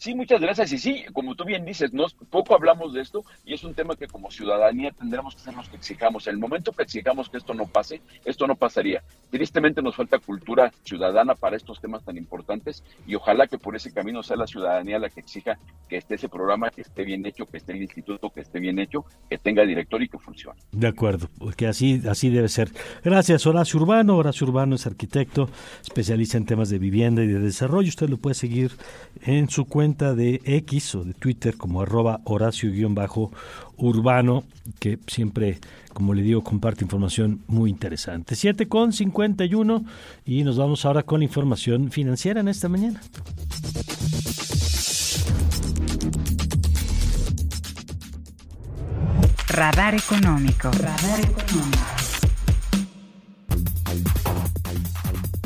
[0.00, 0.72] Sí, muchas gracias.
[0.72, 3.96] Y sí, como tú bien dices, no, poco hablamos de esto y es un tema
[3.96, 6.26] que como ciudadanía tendremos que ser los que exijamos.
[6.26, 9.02] En el momento que exijamos que esto no pase, esto no pasaría.
[9.30, 13.92] Tristemente nos falta cultura ciudadana para estos temas tan importantes y ojalá que por ese
[13.92, 17.44] camino sea la ciudadanía la que exija que esté ese programa, que esté bien hecho,
[17.44, 20.58] que esté el instituto, que esté bien hecho, que tenga director y que funcione.
[20.72, 22.70] De acuerdo, porque así, así debe ser.
[23.04, 24.16] Gracias, Horacio Urbano.
[24.16, 25.50] Horacio Urbano es arquitecto,
[25.82, 27.90] especialista en temas de vivienda y de desarrollo.
[27.90, 28.72] Usted lo puede seguir
[29.26, 34.44] en su cuenta cuenta de X o de Twitter como arroba Horacio-Urbano,
[34.78, 35.58] que siempre,
[35.92, 38.36] como le digo, comparte información muy interesante.
[38.36, 39.84] 7 con 51
[40.24, 43.00] y nos vamos ahora con información financiera en esta mañana.
[49.48, 50.70] Radar económico.
[50.70, 51.99] Radar económico.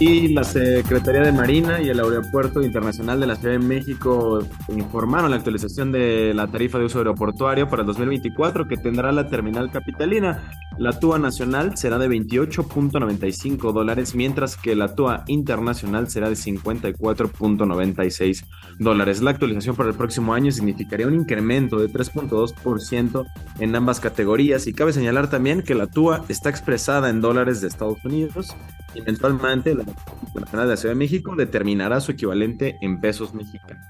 [0.00, 4.42] Y la Secretaría de Marina y el Aeropuerto Internacional de la Ciudad de México
[4.74, 9.28] informaron la actualización de la tarifa de uso aeroportuario para el 2024 que tendrá la
[9.28, 10.50] terminal capitalina.
[10.78, 18.46] La TUA nacional será de 28.95 dólares, mientras que la TUA internacional será de 54.96
[18.78, 19.20] dólares.
[19.20, 23.26] La actualización para el próximo año significaría un incremento de 3.2%
[23.58, 27.68] en ambas categorías y cabe señalar también que la TUA está expresada en dólares de
[27.68, 28.56] Estados Unidos
[28.94, 29.84] y eventualmente la
[30.34, 33.84] De la Ciudad de México determinará su equivalente en pesos mexicanos.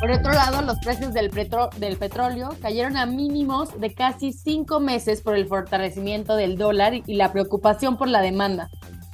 [0.00, 5.22] Por otro lado, los precios del, del, petróleo cayeron a mínimos de casi cinco meses
[5.22, 8.68] por el fortalecimiento del dólar y la preocupación por la demanda,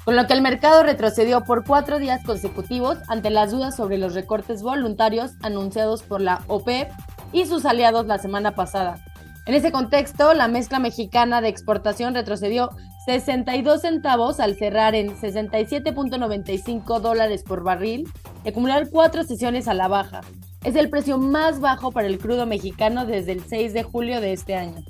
[0.05, 4.14] con lo que el mercado retrocedió por cuatro días consecutivos ante las dudas sobre los
[4.14, 6.91] recortes voluntarios anunciados por la OPEP
[7.32, 8.99] y sus aliados la semana pasada.
[9.47, 12.70] En ese contexto, la mezcla mexicana de exportación retrocedió
[13.05, 18.09] 62 centavos al cerrar en 67.95 dólares por barril
[18.44, 20.20] y acumular cuatro sesiones a la baja.
[20.64, 24.32] Es el precio más bajo para el crudo mexicano desde el 6 de julio de
[24.32, 24.84] este año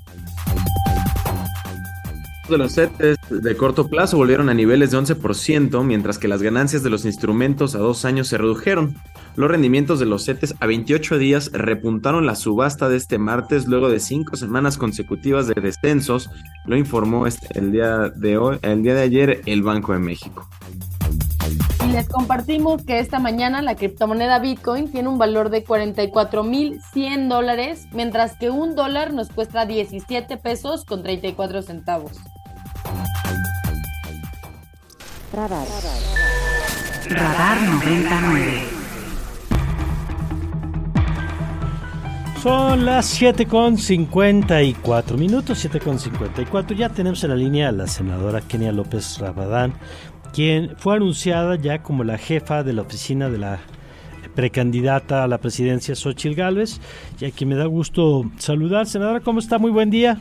[2.51, 6.83] de los CETES de corto plazo volvieron a niveles de 11%, mientras que las ganancias
[6.83, 8.97] de los instrumentos a dos años se redujeron.
[9.35, 13.89] Los rendimientos de los CETES a 28 días repuntaron la subasta de este martes luego
[13.89, 16.29] de cinco semanas consecutivas de descensos,
[16.65, 20.49] lo informó este, el día de hoy, el día de ayer el Banco de México.
[21.85, 27.87] Y les compartimos que esta mañana la criptomoneda Bitcoin tiene un valor de 44.100 dólares,
[27.93, 32.19] mientras que un dólar nos cuesta 17 pesos con 34 centavos.
[35.33, 35.67] Radar.
[37.09, 38.80] Radar 99.
[42.41, 46.75] Son las 7 con 54 minutos, 7 con 54.
[46.75, 49.75] Ya tenemos en la línea a la senadora Kenia López Rabadán,
[50.33, 53.59] quien fue anunciada ya como la jefa de la oficina de la
[54.33, 56.81] precandidata a la presidencia Xochil Gálvez,
[57.19, 58.87] y a quien me da gusto saludar.
[58.87, 59.59] Senadora, ¿cómo está?
[59.59, 60.17] Muy buen día.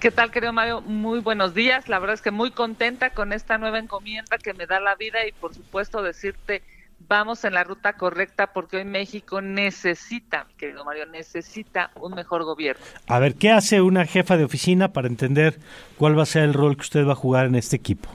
[0.00, 0.80] ¿Qué tal, querido Mario?
[0.80, 1.86] Muy buenos días.
[1.90, 5.18] La verdad es que muy contenta con esta nueva encomienda que me da la vida
[5.28, 6.62] y por supuesto decirte,
[7.08, 12.84] vamos en la ruta correcta porque hoy México necesita, querido Mario, necesita un mejor gobierno.
[13.06, 15.58] A ver, ¿qué hace una jefa de oficina para entender
[15.96, 18.08] cuál va a ser el rol que usted va a jugar en este equipo?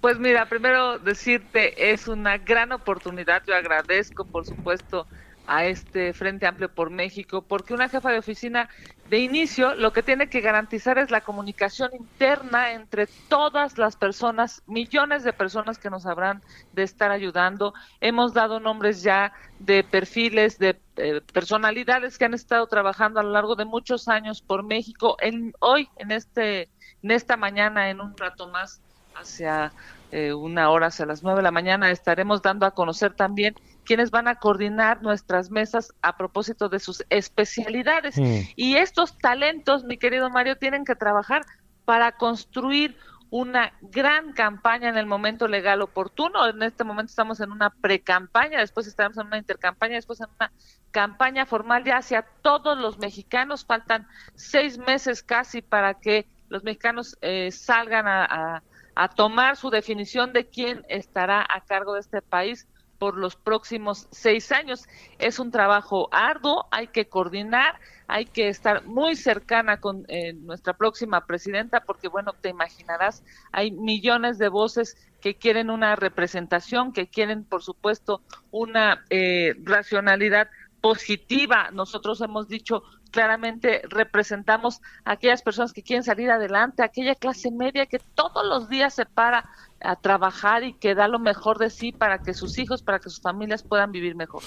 [0.00, 3.42] Pues mira, primero decirte, es una gran oportunidad.
[3.46, 5.06] Yo agradezco, por supuesto,
[5.50, 8.68] a este Frente Amplio por México, porque una jefa de oficina
[9.08, 14.62] de inicio lo que tiene que garantizar es la comunicación interna entre todas las personas,
[14.68, 16.40] millones de personas que nos habrán
[16.72, 17.74] de estar ayudando.
[18.00, 23.32] Hemos dado nombres ya de perfiles, de eh, personalidades que han estado trabajando a lo
[23.32, 25.16] largo de muchos años por México.
[25.20, 26.68] En, hoy, en, este,
[27.02, 28.80] en esta mañana, en un rato más,
[29.16, 29.72] hacia
[30.12, 33.56] eh, una hora, hacia las nueve de la mañana, estaremos dando a conocer también
[33.90, 38.16] quienes van a coordinar nuestras mesas a propósito de sus especialidades.
[38.16, 38.42] Mm.
[38.54, 41.42] Y estos talentos, mi querido Mario, tienen que trabajar
[41.84, 42.96] para construir
[43.30, 46.46] una gran campaña en el momento legal oportuno.
[46.46, 50.52] En este momento estamos en una pre-campaña, después estaremos en una intercampaña, después en una
[50.92, 53.64] campaña formal ya hacia todos los mexicanos.
[53.64, 58.62] Faltan seis meses casi para que los mexicanos eh, salgan a,
[58.94, 62.68] a tomar su definición de quién estará a cargo de este país
[63.00, 64.86] por los próximos seis años.
[65.18, 70.74] Es un trabajo arduo, hay que coordinar, hay que estar muy cercana con eh, nuestra
[70.74, 77.08] próxima presidenta, porque bueno, te imaginarás, hay millones de voces que quieren una representación, que
[77.08, 78.20] quieren, por supuesto,
[78.50, 80.48] una eh, racionalidad
[80.82, 81.70] positiva.
[81.72, 87.86] Nosotros hemos dicho claramente representamos a aquellas personas que quieren salir adelante, aquella clase media
[87.86, 89.48] que todos los días se para
[89.82, 93.08] a trabajar y que da lo mejor de sí para que sus hijos, para que
[93.08, 94.42] sus familias puedan vivir mejor.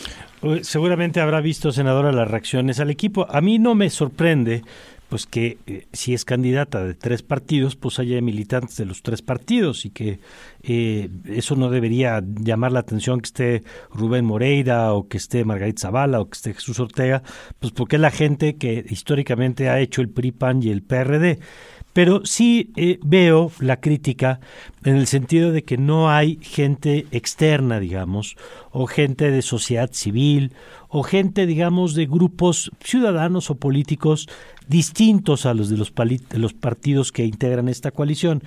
[0.61, 3.25] Seguramente habrá visto, senadora, las reacciones al equipo.
[3.29, 4.63] A mí no me sorprende
[5.13, 9.21] pues que eh, si es candidata de tres partidos, pues haya militantes de los tres
[9.21, 10.17] partidos y que
[10.63, 15.81] eh, eso no debería llamar la atención que esté Rubén Moreira o que esté Margarita
[15.81, 17.21] Zavala o que esté Jesús Ortega,
[17.59, 21.37] pues porque es la gente que históricamente ha hecho el PRI, PAN y el PRD.
[21.93, 24.39] Pero sí eh, veo la crítica
[24.83, 28.35] en el sentido de que no hay gente externa, digamos,
[28.71, 30.53] o gente de sociedad civil,
[30.89, 34.27] o gente, digamos, de grupos ciudadanos o políticos
[34.67, 38.43] distintos a los de los, partidos que integran esta coalición.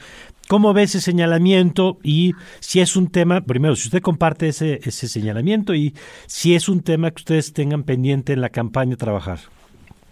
[0.49, 1.99] ¿Cómo ve ese señalamiento?
[2.03, 5.95] Y si es un tema, primero, si usted comparte ese, ese señalamiento y
[6.27, 9.41] si es un tema que ustedes tengan pendiente en la campaña trabajar.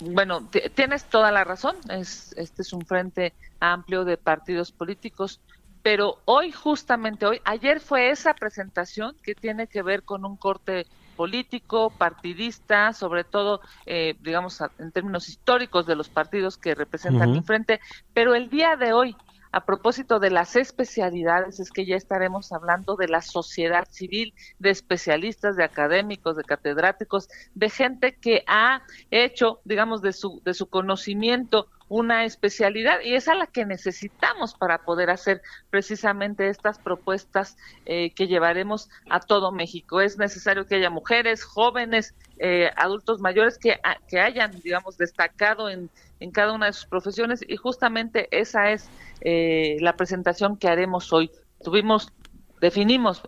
[0.01, 1.77] Bueno, tienes toda la razón.
[1.89, 5.41] Es, este es un frente amplio de partidos políticos,
[5.83, 10.87] pero hoy, justamente hoy, ayer fue esa presentación que tiene que ver con un corte
[11.15, 17.45] político, partidista, sobre todo, eh, digamos, en términos históricos de los partidos que representan el
[17.45, 17.81] frente,
[18.13, 19.17] pero el día de hoy,
[19.55, 24.71] a propósito de las especialidades, es que ya estaremos hablando de la sociedad civil, de
[24.71, 28.83] especialistas, de académicos, de catedráticos, de gente que ha
[29.13, 34.55] hecho, digamos, de su, de su conocimiento una especialidad y es a la que necesitamos
[34.55, 40.01] para poder hacer precisamente estas propuestas eh, que llevaremos a todo México.
[40.01, 43.79] Es necesario que haya mujeres, jóvenes, eh, adultos mayores que,
[44.09, 48.89] que hayan, digamos, destacado en, en cada una de sus profesiones y justamente esa es
[49.21, 51.31] eh, la presentación que haremos hoy.
[51.63, 52.13] Tuvimos
[52.61, 53.21] definimos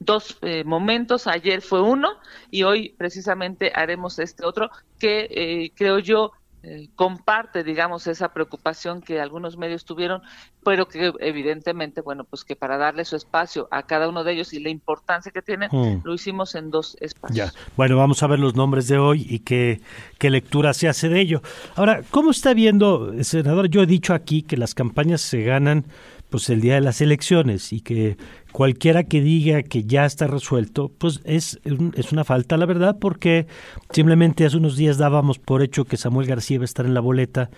[0.00, 2.18] dos momentos, ayer fue uno
[2.50, 4.68] y hoy precisamente haremos este otro
[4.98, 6.32] que creo yo
[6.62, 10.20] eh, comparte, digamos, esa preocupación que algunos medios tuvieron,
[10.62, 14.52] pero que evidentemente, bueno, pues que para darle su espacio a cada uno de ellos
[14.52, 16.02] y la importancia que tienen, mm.
[16.04, 17.52] lo hicimos en dos espacios.
[17.52, 17.58] Ya.
[17.76, 19.80] Bueno, vamos a ver los nombres de hoy y qué,
[20.18, 21.40] qué lectura se hace de ello.
[21.76, 23.68] Ahora, ¿cómo está viendo, senador?
[23.68, 25.86] Yo he dicho aquí que las campañas se ganan
[26.30, 28.16] pues el día de las elecciones y que
[28.52, 31.60] cualquiera que diga que ya está resuelto, pues es,
[31.94, 33.46] es una falta, la verdad, porque
[33.90, 37.00] simplemente hace unos días dábamos por hecho que Samuel García iba a estar en la
[37.00, 37.50] boleta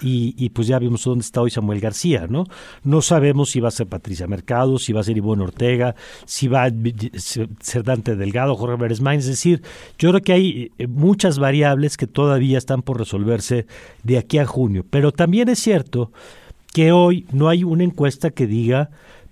[0.00, 2.44] y, y pues ya vimos dónde está hoy Samuel García, ¿no?
[2.82, 5.94] No sabemos si va a ser Patricia Mercado, si va a ser Ivonne Ortega,
[6.24, 6.70] si va a
[7.60, 9.62] ser Dante Delgado, Jorge Beresmain, es decir,
[9.98, 13.66] yo creo que hay eh, muchas variables que todavía están por resolverse
[14.02, 16.12] de aquí a junio, pero también es cierto
[16.72, 18.90] que hoy no hay una encuesta que diga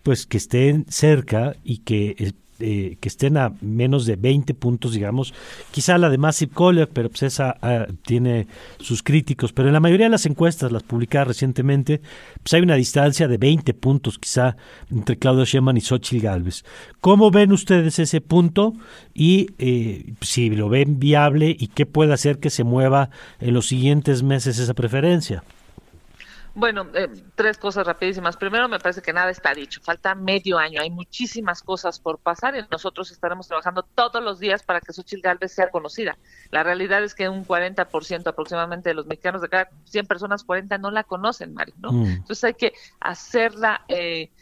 [0.08, 5.34] pues que estén cerca y que, eh, que estén a menos de 20 puntos, digamos.
[5.70, 8.46] Quizá la de Massive Caller, pero pues esa ah, tiene
[8.78, 9.52] sus críticos.
[9.52, 12.00] Pero en la mayoría de las encuestas, las publicadas recientemente,
[12.42, 14.56] pues hay una distancia de 20 puntos quizá
[14.90, 16.64] entre Claudio Sheinbaum y Xochitl Galvez.
[17.02, 18.72] ¿Cómo ven ustedes ese punto
[19.12, 23.66] y eh, si lo ven viable y qué puede hacer que se mueva en los
[23.66, 25.44] siguientes meses esa preferencia?
[26.58, 28.36] Bueno, eh, tres cosas rapidísimas.
[28.36, 29.80] Primero, me parece que nada está dicho.
[29.80, 30.80] Falta medio año.
[30.82, 35.22] Hay muchísimas cosas por pasar y nosotros estaremos trabajando todos los días para que Xochitl
[35.22, 36.18] Galvez sea conocida.
[36.50, 40.78] La realidad es que un 40% aproximadamente de los mexicanos de cada 100 personas, 40
[40.78, 41.92] no la conocen, Mari, ¿no?
[41.92, 42.06] Mm.
[42.06, 43.84] Entonces hay que hacerla...
[43.86, 44.32] Eh,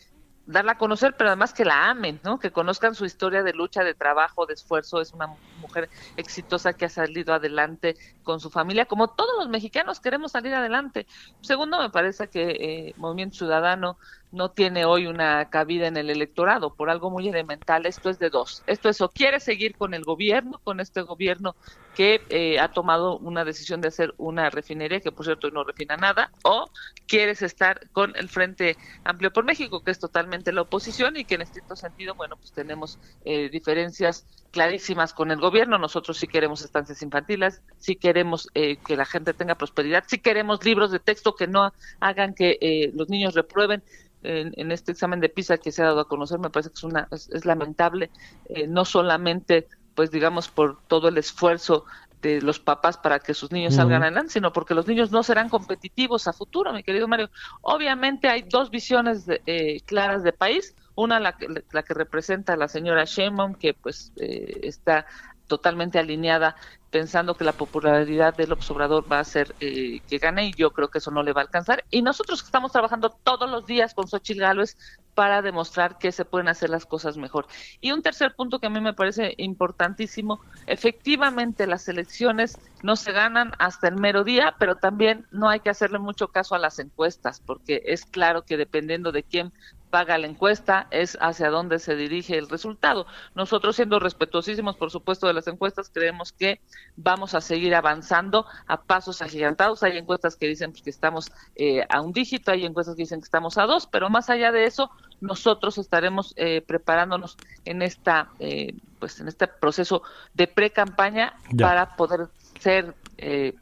[0.47, 2.39] darla a conocer, pero además que la amen, ¿no?
[2.39, 5.01] Que conozcan su historia de lucha, de trabajo, de esfuerzo.
[5.01, 10.01] Es una mujer exitosa que ha salido adelante con su familia, como todos los mexicanos
[10.01, 11.07] queremos salir adelante.
[11.41, 13.99] Segundo, me parece que eh, Movimiento Ciudadano
[14.33, 17.87] no tiene hoy una cabida en el electorado por algo muy elemental.
[17.87, 18.63] Esto es de dos.
[18.67, 21.57] Esto es o quiere seguir con el gobierno, con este gobierno
[21.95, 25.97] que eh, ha tomado una decisión de hacer una refinería, que por cierto no refina
[25.97, 26.69] nada, o
[27.07, 31.37] quieres estar con el Frente Amplio por México, que es totalmente la oposición y que
[31.37, 35.41] en este sentido, bueno, pues tenemos eh, diferencias clarísimas con el.
[35.51, 40.65] Nosotros sí queremos estancias infantiles, sí queremos eh, que la gente tenga prosperidad, sí queremos
[40.65, 43.83] libros de texto que no hagan que los niños reprueben
[44.27, 46.85] en, este examen de PISA que se ha dado a conocer, me parece que es,
[46.85, 48.11] una, es, lamentable,
[48.49, 51.85] eh, no solamente, pues digamos, por todo el esfuerzo
[52.23, 55.49] de los papás para que sus niños salgan adelante, sino porque los niños no serán
[55.49, 57.31] competitivos a futuro, mi querido Mario.
[57.61, 63.05] Obviamente hay dos visiones eh, claras de país, una la, que representa a la señora
[63.05, 65.07] Sheinbaum, que pues eh, está
[65.47, 66.57] totalmente alineada
[66.91, 70.89] pensando que la popularidad del observador va a ser eh, que gane y yo creo
[70.89, 71.85] que eso no le va a alcanzar.
[71.91, 74.79] Y nosotros estamos trabajando todos los días con Xochitl Gálvez
[75.15, 77.47] para demostrar que se pueden hacer las cosas mejor.
[77.81, 83.13] Y un tercer punto que a mí me parece importantísimo, efectivamente las elecciones no se
[83.13, 86.79] ganan hasta el mero día, pero también no hay que hacerle mucho caso a las
[86.79, 89.53] encuestas, porque es claro que dependiendo de quién
[89.91, 93.07] paga la encuesta, es hacia dónde se dirige el resultado.
[93.35, 96.61] Nosotros, siendo respetuosísimos, por supuesto, de las encuestas, creemos que
[96.97, 99.83] vamos a seguir avanzando a pasos agigantados.
[99.83, 103.25] Hay encuestas que dicen que estamos eh, a un dígito, hay encuestas que dicen que
[103.25, 108.75] estamos a dos, pero más allá de eso, nosotros estaremos eh, preparándonos en esta, eh,
[108.99, 110.03] pues, en este proceso
[110.35, 112.29] de pre-campaña para poder
[112.61, 112.95] ser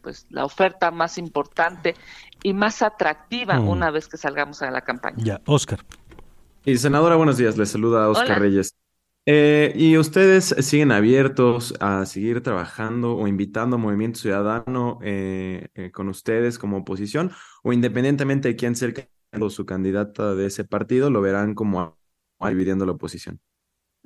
[0.02, 1.94] pues la oferta más importante
[2.44, 3.68] y más atractiva mm.
[3.68, 5.16] una vez que salgamos a la campaña.
[5.18, 5.80] Ya, Oscar.
[6.66, 7.58] Y senadora, buenos días.
[7.58, 8.74] Les saluda Oscar Reyes.
[9.26, 15.90] Eh, ¿Y ustedes siguen abiertos a seguir trabajando o invitando a Movimiento Ciudadano eh, eh,
[15.90, 17.32] con ustedes como oposición?
[17.62, 21.98] ¿O independientemente de quién sea el su candidata de ese partido, lo verán como
[22.40, 23.40] dividiendo la oposición?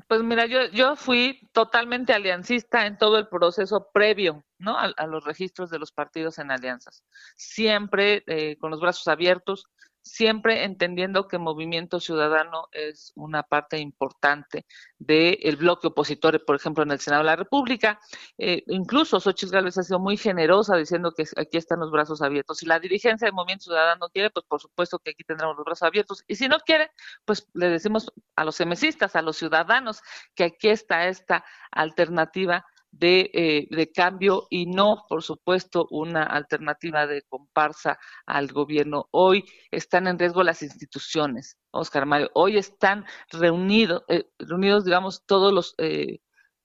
[0.09, 4.76] Pues mira, yo, yo fui totalmente aliancista en todo el proceso previo ¿no?
[4.76, 7.04] a, los registros de los partidos en alianzas.
[7.36, 8.24] Siempre
[8.59, 9.68] con los brazos abiertos,
[10.09, 14.66] siempre entendiendo que Movimiento Ciudadano es una parte importante
[14.98, 18.00] del bloque opositor, por ejemplo, en el Senado de la República.
[18.38, 22.59] Eh, incluso Xochitl Gálvez ha sido muy generosa diciendo que aquí están los brazos abiertos.
[22.59, 25.86] Si la dirigencia de Movimiento Ciudadano quiere, pues por supuesto que aquí tendremos los brazos
[25.86, 26.24] abiertos.
[26.26, 26.90] Y si no quiere,
[27.24, 30.00] pues le decimos a los semesistas, a los ciudadanos,
[30.34, 37.07] que aquí está esta alternativa de, eh, de, cambio y no, por supuesto, una alternativa
[37.07, 39.09] de comparsa al gobierno.
[39.11, 42.30] Hoy están en riesgo las instituciones, Oscar Mario.
[42.34, 46.20] Hoy están reunidos, eh, reunidos digamos, todos los, eh,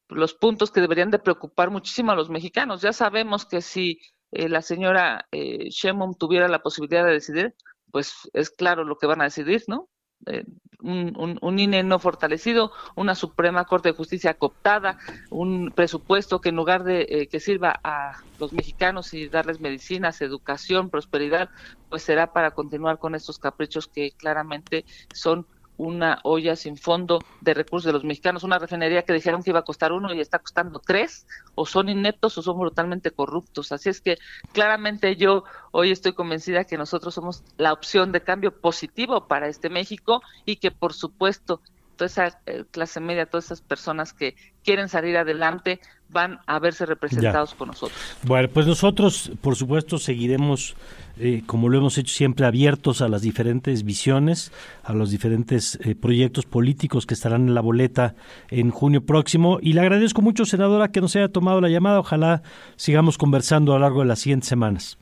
[0.09, 2.81] los puntos que deberían de preocupar muchísimo a los mexicanos.
[2.81, 3.99] Ya sabemos que si
[4.31, 7.55] la señora Shemon tuviera la posibilidad de decidir,
[7.91, 9.89] pues es claro lo que van a decidir, ¿no?
[10.27, 10.43] Eh,
[10.83, 14.97] un, un, INE no fortalecido, una Suprema Corte de Justicia cooptada,
[15.29, 20.21] un presupuesto que en lugar de eh, que sirva a los mexicanos y darles medicinas,
[20.21, 21.49] educación, prosperidad,
[21.87, 25.47] pues será para continuar con estos caprichos que claramente son
[25.77, 29.59] una olla sin fondo de recursos de los mexicanos, una refinería que dijeron que iba
[29.59, 33.71] a costar uno y está costando tres, o son ineptos o son brutalmente corruptos.
[33.71, 34.17] Así es que
[34.51, 39.69] claramente yo hoy estoy convencida que nosotros somos la opción de cambio positivo para este
[39.69, 41.61] México y que por supuesto
[41.95, 45.79] toda esa eh, clase media, todas esas personas que quieren salir adelante
[46.09, 47.97] van a verse representados por nosotros.
[48.23, 50.75] Bueno, pues nosotros, por supuesto, seguiremos,
[51.17, 54.51] eh, como lo hemos hecho siempre, abiertos a las diferentes visiones,
[54.83, 58.15] a los diferentes eh, proyectos políticos que estarán en la boleta
[58.49, 59.57] en junio próximo.
[59.61, 61.99] Y le agradezco mucho, senadora, que nos haya tomado la llamada.
[61.99, 62.43] Ojalá
[62.75, 64.97] sigamos conversando a lo largo de las siguientes semanas.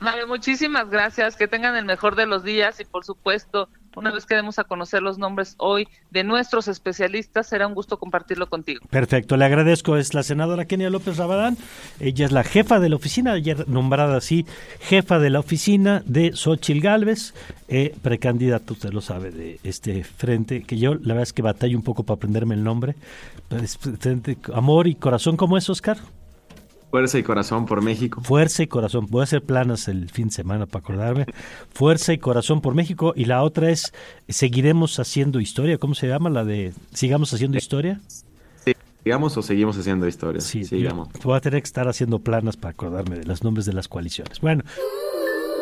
[0.00, 1.36] Vale, muchísimas gracias.
[1.36, 4.64] Que tengan el mejor de los días y, por supuesto, una vez que demos a
[4.64, 8.84] conocer los nombres hoy de nuestros especialistas, será un gusto compartirlo contigo.
[8.90, 9.96] Perfecto, le agradezco.
[9.96, 11.56] Es la senadora Kenia López Rabadán.
[12.00, 14.46] Ella es la jefa de la oficina, ayer nombrada así,
[14.80, 17.34] jefa de la oficina de Xochil Gálvez,
[17.68, 21.76] eh, precandidato, usted lo sabe, de este frente, que yo la verdad es que batallo
[21.76, 22.94] un poco para aprenderme el nombre.
[24.52, 25.98] Amor y corazón, ¿cómo es, Oscar?
[26.94, 28.20] Fuerza y corazón por México.
[28.22, 29.08] Fuerza y corazón.
[29.10, 31.26] Voy a hacer planas el fin de semana para acordarme.
[31.72, 33.14] Fuerza y corazón por México.
[33.16, 33.92] Y la otra es
[34.28, 35.76] Seguiremos haciendo historia.
[35.78, 38.00] ¿Cómo se llama la de Sigamos haciendo historia?
[38.64, 38.76] Sí.
[39.02, 40.40] ¿Sigamos o seguimos haciendo historia?
[40.40, 41.08] Sí, sigamos.
[41.24, 44.38] Voy a tener que estar haciendo planas para acordarme de los nombres de las coaliciones.
[44.38, 44.62] Bueno.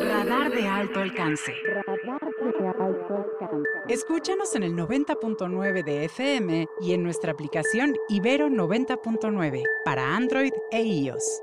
[0.02, 1.54] Radar de alto alcance.
[3.88, 10.82] Escúchanos en el 90.9 de FM y en nuestra aplicación Ibero 90.9 para Android e
[10.82, 11.42] iOS.